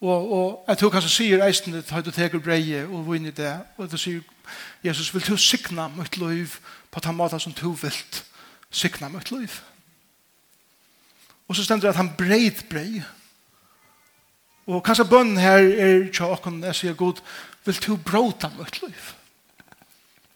Og, 0.00 0.32
og 0.32 0.64
at 0.68 0.80
hun 0.80 0.90
kanskje 0.90 1.10
sier 1.10 1.44
eisen, 1.46 1.74
at 1.74 2.04
du 2.04 2.10
teker 2.10 2.38
breie, 2.38 2.84
og 2.86 3.08
vinn 3.08 3.26
det, 3.34 3.58
og 3.76 3.90
du 3.90 3.96
sier, 3.98 4.20
Jesus, 4.84 5.14
vil 5.14 5.26
du 5.26 5.36
sikna 5.36 5.88
mot 5.88 6.16
liv 6.16 6.58
på 6.90 7.00
den 7.00 7.16
måten 7.16 7.40
som 7.40 7.52
du 7.52 7.72
vilt? 7.72 8.24
sikna 8.74 9.08
møtt 9.12 9.30
liv. 9.34 9.60
Og 11.48 11.56
så 11.56 11.64
stender 11.64 11.88
det 11.88 11.94
at 11.94 12.00
han 12.00 12.14
breit 12.18 12.64
brei. 12.70 13.02
Og 14.66 14.80
kanskje 14.84 15.08
bønnen 15.08 15.40
her 15.40 15.60
er 15.60 16.06
tja 16.14 16.30
okken, 16.32 16.62
jeg 16.64 16.78
sier 16.78 16.96
god, 16.96 17.20
vil 17.66 17.80
du 17.84 17.96
bråta 18.00 18.50
møtt 18.56 18.80
liv? 18.82 19.12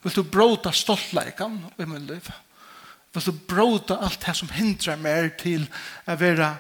Vil 0.05 0.15
du 0.15 0.23
bråta 0.23 0.73
stoltleikan 0.73 1.63
i 1.79 1.87
min 1.89 2.07
liv? 2.07 2.29
Vil 3.15 3.25
du 3.25 3.33
bråta 3.33 3.97
alt 4.05 4.21
det 4.27 4.37
som 4.37 4.53
hindrar 4.53 5.01
meg 5.01 5.35
til 5.41 5.65
å 6.07 6.17
være 6.21 6.53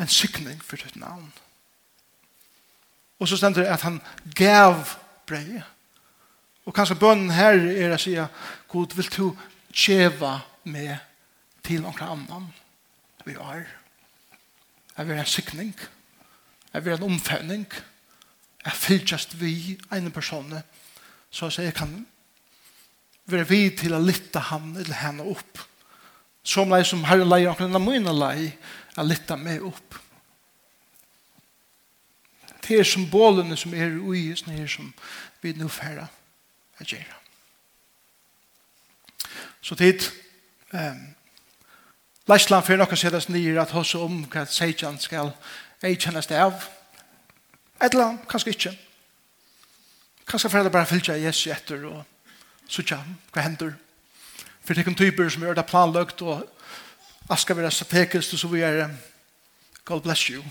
en 0.00 0.10
sikning 0.10 0.58
for 0.64 0.80
ditt 0.80 0.96
navn? 0.96 1.28
Og 3.20 3.28
så 3.28 3.36
stender 3.36 3.66
det 3.66 3.74
at 3.74 3.84
han 3.84 4.00
gav 4.36 4.96
brei. 5.28 5.60
Og 6.64 6.74
kanskje 6.74 6.96
bønnen 6.96 7.34
her 7.36 7.60
er 7.68 7.92
å 7.92 8.00
sier, 8.00 8.32
god, 8.72 8.96
vil 8.96 9.12
du 9.12 9.24
tjeva 9.76 10.38
meg 10.64 10.96
til 11.64 11.82
noen 11.84 12.02
annan 12.04 12.50
vi 13.26 13.36
er. 13.36 13.66
Jeg 14.96 15.08
vil 15.08 15.18
en 15.18 15.26
sikning. 15.26 15.74
Jeg 16.72 16.84
vil 16.84 16.92
en 16.96 17.08
omfødning. 17.12 17.66
Jeg 18.64 18.72
fylltjast 18.72 19.40
vi 19.40 19.78
en 19.92 20.12
person 20.12 20.54
så 21.30 21.46
at 21.46 21.58
jeg 21.58 21.74
kan 21.74 22.06
være 23.30 23.46
vi 23.48 23.70
til 23.78 23.94
å 23.94 24.02
lytte 24.02 24.42
ham 24.50 24.72
eller 24.76 24.98
henne 24.98 25.26
opp. 25.30 25.60
Som 26.42 26.72
lei 26.72 26.82
som 26.84 27.04
herre 27.06 27.24
lei 27.28 27.44
og 27.46 27.60
denne 27.60 27.78
mine 27.82 28.12
lei 28.16 28.50
er 28.96 29.06
lytte 29.06 29.36
meg 29.38 29.62
opp. 29.64 29.98
Det 32.66 32.78
er 32.78 32.86
symbolene 32.86 33.56
som 33.58 33.74
er 33.74 33.96
ui 33.98 34.30
som 34.36 34.52
er 34.54 34.66
som 34.70 34.92
vi 35.42 35.54
nå 35.56 35.68
færre 35.68 36.08
er 36.78 36.86
gjerne. 36.86 37.16
Så 39.60 39.76
tid 39.76 40.06
um, 40.72 41.00
Læsland 42.28 42.64
fyrir 42.64 42.78
nokka 42.78 42.96
sætast 42.96 43.28
nýr 43.28 43.60
at 43.60 43.70
hossa 43.70 43.98
om 43.98 44.24
hva 44.28 44.44
Seijan 44.44 44.98
skal 45.00 45.32
eitkjennast 45.82 46.32
av. 46.36 46.66
Etla, 47.80 48.18
kanskje 48.28 48.52
ikkje. 48.52 48.72
Kanskje 50.28 50.50
fyrir 50.50 50.68
det 50.68 50.72
bare 50.72 50.86
fylgja 50.86 51.16
Jesu 51.16 51.50
etter 51.50 51.86
og 51.88 52.02
sutja 52.68 53.00
hva 53.32 53.44
hendur. 53.46 53.72
Fyrir 54.64 54.82
tekken 54.82 54.98
typer 54.98 55.30
som 55.32 55.42
gjør 55.42 55.56
det 55.56 55.66
planløgt 55.66 56.22
og 56.22 56.44
aska 57.32 57.56
vera 57.56 57.70
strategisk 57.70 58.36
og 58.36 58.42
så 58.42 58.52
vi 58.52 58.60
er 58.68 58.92
God 59.84 60.04
bless 60.04 60.28
you. 60.28 60.44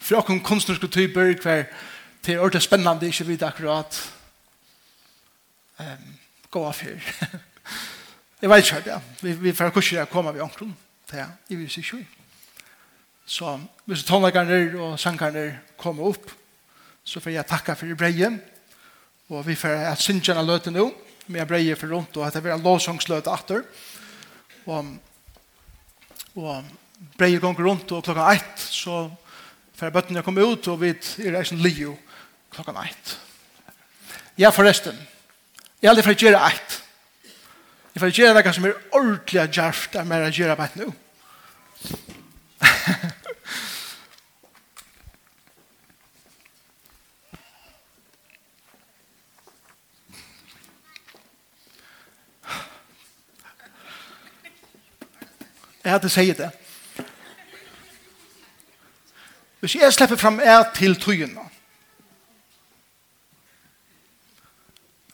Fyrir 0.00 0.18
okkur 0.18 0.42
kunstnerske 0.44 0.90
typer 0.90 1.38
hver 1.42 1.64
til 2.22 2.40
ordet 2.40 2.62
spennande 2.62 3.06
ikkje 3.06 3.30
ikke 3.32 3.46
akkurat 3.46 4.02
um, 5.78 6.12
gå 6.50 6.66
av 6.66 6.82
her. 6.82 7.14
Jeg 8.42 8.50
vet 8.50 8.64
ikke, 8.66 8.90
ja. 8.90 8.98
Vi, 9.22 9.32
vi 9.38 9.52
får 9.54 9.70
kurser 9.70 10.00
jeg 10.00 10.10
kommer 10.10 10.32
ved 10.34 10.42
omkron. 10.42 10.72
Det 11.10 11.20
er 11.20 11.28
vil 11.48 11.70
si 11.70 11.80
ikke. 11.80 12.00
Så 13.26 13.52
hvis 13.86 14.02
tonleggerne 14.04 14.80
og 14.82 14.98
sangerne 14.98 15.60
kommer 15.78 16.10
opp, 16.10 16.26
så 17.04 17.20
får 17.20 17.36
jeg 17.36 17.46
takka 17.46 17.76
for 17.78 17.94
breien. 17.94 18.40
Og 19.30 19.46
vi 19.46 19.54
får 19.54 19.86
at 19.92 20.02
synkjene 20.02 20.42
løte 20.42 20.74
nå, 20.74 20.88
med 21.30 21.46
breie 21.46 21.76
for 21.78 21.94
rundt, 21.94 22.16
og 22.16 22.26
at 22.26 22.34
det 22.34 22.42
blir 22.42 22.56
en 22.56 22.66
lovsangsløte 22.66 23.30
atter. 23.30 23.62
Og, 24.66 24.90
og 26.34 26.64
breie 27.18 27.38
gonger 27.38 27.62
rundt, 27.70 27.94
og 27.94 28.02
klokka 28.02 28.26
ett, 28.34 28.58
så 28.58 29.06
får 29.78 29.94
bøttene 29.94 30.26
komme 30.26 30.42
ut, 30.42 30.66
og 30.66 30.82
vi 30.82 30.90
er 30.90 31.38
en 31.38 31.62
lio 31.62 31.94
klokka 32.50 32.74
ett. 32.82 33.18
Ja, 34.36 34.50
forresten. 34.50 34.98
Jeg 35.78 35.86
har 35.86 35.94
aldri 35.94 36.10
fått 36.10 36.26
gjøre 36.26 36.42
ett. 36.50 36.81
Jeg 37.94 38.00
får 38.00 38.14
gjøre 38.16 38.40
noe 38.40 38.52
som 38.56 38.64
er 38.64 38.78
ordentlig 38.96 39.42
djerft 39.52 39.96
av 40.00 40.06
mer 40.08 40.24
å 40.24 40.32
gjøre 40.32 40.56
bare 40.56 40.80
nå. 40.80 40.92
Jeg 55.82 55.92
hadde 55.92 56.08
sier 56.14 56.34
det. 56.38 56.50
Hvis 59.60 59.74
jeg 59.74 59.92
slipper 59.92 60.16
fram 60.16 60.40
er 60.40 60.62
til 60.74 60.96
tøyene, 60.96 61.44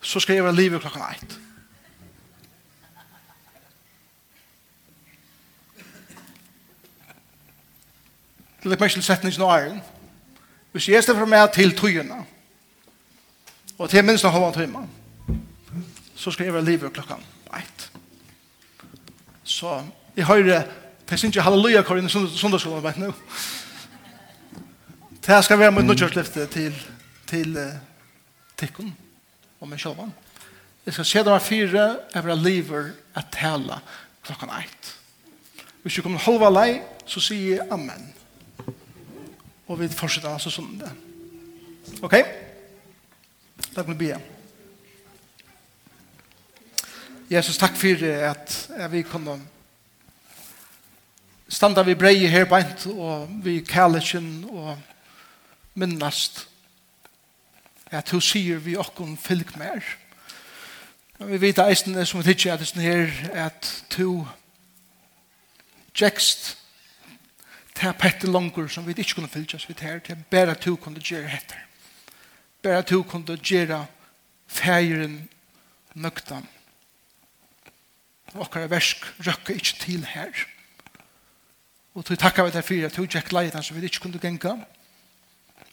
så 0.01 0.21
skal 0.21 0.39
jeg 0.39 0.45
være 0.45 0.57
livet 0.57 0.81
klokken 0.81 1.03
1. 1.03 1.38
til 8.69 8.77
det 8.77 8.81
mest 8.85 9.07
setningen 9.07 9.43
av 9.43 9.55
æren. 9.57 9.81
Hvis 10.73 10.89
jeg 10.89 11.03
stedet 11.03 11.17
stemmer 11.17 11.31
meg 11.31 11.53
til 11.53 11.73
tøyene, 11.77 12.25
og 13.79 13.91
til 13.91 14.05
minst 14.05 14.27
av 14.27 14.35
halvann 14.35 14.53
tøyma, 14.53 14.83
så 16.19 16.31
skal 16.31 16.49
jeg 16.49 16.55
være 16.55 16.67
livet 16.67 16.93
klokkan 16.93 17.23
eit. 17.57 17.89
Så 19.45 19.81
jeg 20.17 20.27
hører, 20.27 20.67
det 21.09 21.19
synes 21.19 21.37
ikke 21.37 21.47
halleluja 21.47 21.83
kvar 21.83 22.01
inn 22.01 22.11
i 22.11 22.13
sundagsskolen, 22.13 22.83
men 22.85 23.09
nå. 23.09 23.13
Det 25.25 25.45
skal 25.45 25.59
være 25.59 25.73
mitt 25.73 25.87
nødgjørslifte 25.87 26.47
til, 26.53 26.77
til 27.29 27.57
uh, 27.57 27.73
tikkun 28.57 28.93
og 29.61 29.69
min 29.69 29.81
sjølvan. 29.81 30.13
Jeg 30.87 30.95
skal 30.95 31.05
se 31.05 31.25
dem 31.25 31.41
fire, 31.41 31.89
jeg 32.15 32.25
vil 32.25 32.33
ha 32.33 32.39
livet 32.43 32.93
å 33.17 33.25
tale 33.33 33.81
klokkan 34.25 34.53
eit. 34.61 34.95
Hvis 35.83 35.97
du 35.97 36.03
kommer 36.03 36.21
halva 36.25 36.49
lei, 36.53 36.81
så 37.07 37.21
sier 37.21 37.59
jeg 37.59 37.69
amen. 37.73 38.09
Og 39.69 39.81
vi 39.81 39.89
fortsetter 39.93 40.33
altså 40.33 40.51
sånn 40.53 40.79
det. 40.81 40.91
Ok? 42.01 42.17
Takk 43.75 43.85
kan 43.85 43.95
vi 43.95 44.09
be. 44.09 44.19
Jesus, 47.29 47.59
takk 47.61 47.77
for 47.77 48.05
at, 48.09 48.55
at 48.73 48.93
vi 48.93 49.03
kunne 49.05 49.37
standa 51.49 51.83
vi 51.85 51.97
brei 51.97 52.27
her 52.29 52.49
beint 52.49 52.87
og 52.89 53.29
vi 53.45 53.61
kallesjen 53.65 54.47
og 54.49 54.79
minnast 55.79 56.47
at 57.93 58.09
du 58.09 58.21
sier 58.21 58.61
vi 58.61 58.77
okkon 58.77 59.17
fylg 59.21 59.55
mer. 59.61 59.85
Vi 61.19 61.41
vet 61.41 61.61
eisen 61.65 61.97
som 62.07 62.21
vi 62.21 62.29
tidsja 62.29 62.57
at 62.57 62.65
det 62.77 62.85
er 62.85 63.13
at 63.49 63.71
du 63.97 64.27
jekst 66.01 66.57
ta 67.79 67.93
pette 67.95 68.27
langer 68.27 68.69
som 68.69 68.87
vi 68.87 68.95
ikke 68.97 69.21
kunne 69.21 69.31
fylle 69.31 69.55
oss 69.55 69.69
vidt 69.69 69.85
her, 69.87 70.01
til 70.03 70.19
bare 70.31 70.57
to 70.59 70.75
kunne 70.77 71.01
gjøre 71.01 71.31
etter. 71.31 71.61
Bare 72.63 72.83
to 72.83 73.03
kunne 73.07 73.39
gjøre 73.39 73.85
feiren 74.51 75.21
nøktan. 75.95 76.47
Okkara 78.35 78.69
versk 78.71 79.07
røkker 79.23 79.55
ikke 79.55 79.79
til 79.81 80.07
her. 80.07 80.33
Og 81.95 82.05
tog 82.05 82.19
takka 82.19 82.45
vi 82.45 82.55
derfor 82.55 82.87
at 82.87 82.97
du 82.97 83.07
gikk 83.07 83.33
leiden 83.33 83.63
som 83.63 83.79
vi 83.79 83.87
ikke 83.87 84.03
kunne 84.07 84.23
genga, 84.23 84.57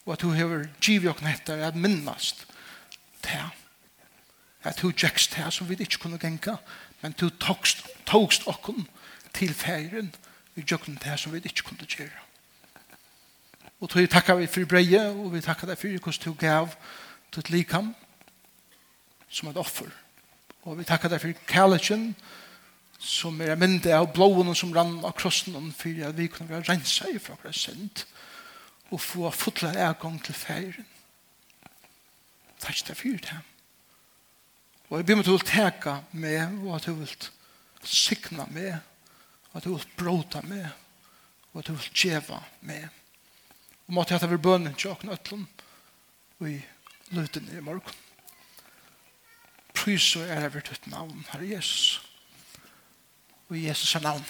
og 0.06 0.14
at 0.14 0.22
du 0.22 0.30
har 0.30 0.70
givet 0.82 1.10
oss 1.10 1.26
etter 1.34 1.66
at 1.66 1.76
minnast 1.76 2.46
til 3.26 3.50
at 4.64 4.78
du 4.82 4.92
gikk 4.92 5.18
til 5.18 5.52
som 5.52 5.70
vi 5.70 5.78
ikke 5.80 6.06
kunne 6.06 6.22
genga, 6.22 6.58
men 7.02 7.18
du 7.18 7.30
togst, 7.30 7.86
togst 8.06 8.48
oss 8.48 8.86
til 9.34 9.54
feiren 9.54 10.14
nøktan 10.14 10.35
vi 10.56 10.64
gjøkken 10.64 11.00
det 11.04 11.20
som 11.20 11.34
vi 11.34 11.42
ikke 11.44 11.64
kunne 11.68 11.88
gjøre. 11.88 12.24
Og 13.80 13.90
tog 13.90 14.10
takka 14.10 14.36
vi 14.40 14.48
for 14.48 14.66
breie, 14.66 15.02
og 15.10 15.34
vi 15.34 15.44
takka 15.44 15.68
deg 15.68 15.78
for 15.78 15.92
hvordan 15.92 16.24
du 16.24 16.34
gav 16.40 16.72
til 17.32 17.44
likam 17.50 17.96
som 19.30 19.50
et 19.50 19.58
offer. 19.58 19.92
Og 20.64 20.80
vi 20.80 20.88
takka 20.88 21.12
deg 21.12 21.22
for 21.22 21.46
kærlighet 21.48 22.16
som 23.00 23.42
er 23.42 23.58
myndig 23.60 23.92
av 23.94 24.08
blåene 24.16 24.56
som 24.56 24.72
rann 24.74 24.98
av 25.06 25.14
krossen 25.18 25.72
for 25.76 26.08
at 26.08 26.18
vi 26.18 26.30
kunne 26.32 26.50
være 26.50 26.72
rensa 26.72 27.10
i 27.12 27.20
fra 27.20 27.36
hver 27.42 27.54
synd 27.54 28.06
og 28.94 29.02
få 29.02 29.30
fotla 29.30 29.74
egang 29.74 30.18
til 30.24 30.38
feiren. 30.38 30.88
Takk 32.62 32.82
deg 32.88 32.98
for 32.98 33.22
det. 33.28 33.40
Og 34.90 34.98
jeg 34.98 35.06
begynner 35.06 35.26
til 35.28 35.38
å 35.38 35.46
teka 35.46 35.96
med 36.14 36.62
og 36.64 36.76
at 36.78 36.88
du 36.88 36.94
vil 36.94 37.16
sikna 37.84 38.46
med 38.50 38.78
og 39.56 39.62
at 39.62 39.64
du 39.64 39.72
vil 39.72 39.92
bråta 39.96 40.42
med, 40.44 40.66
og 41.54 41.62
at 41.62 41.68
du 41.68 41.74
vil 41.78 41.94
tjeva 41.96 42.42
med. 42.68 42.90
Og 43.88 43.94
måtte 43.96 44.12
jeg 44.12 44.20
ta 44.20 44.28
ved 44.28 44.42
bønnen 44.44 44.76
til 44.76 44.92
åkne 44.92 45.16
øtlen, 45.16 45.46
og 46.40 46.50
i 46.52 46.58
løten 47.16 47.48
i 47.48 47.64
morgen. 47.64 47.96
Prys 49.72 50.10
og 50.20 50.28
ære 50.28 50.52
ved 50.58 50.68
ditt 50.68 50.92
navn, 50.92 51.24
Herre 51.32 51.48
Jesus. 51.56 52.04
Og 53.48 53.56
i 53.56 53.70
Jesus' 53.70 53.96
er 53.96 54.04
navn. 54.04 54.26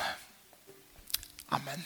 Amen. 1.49 1.85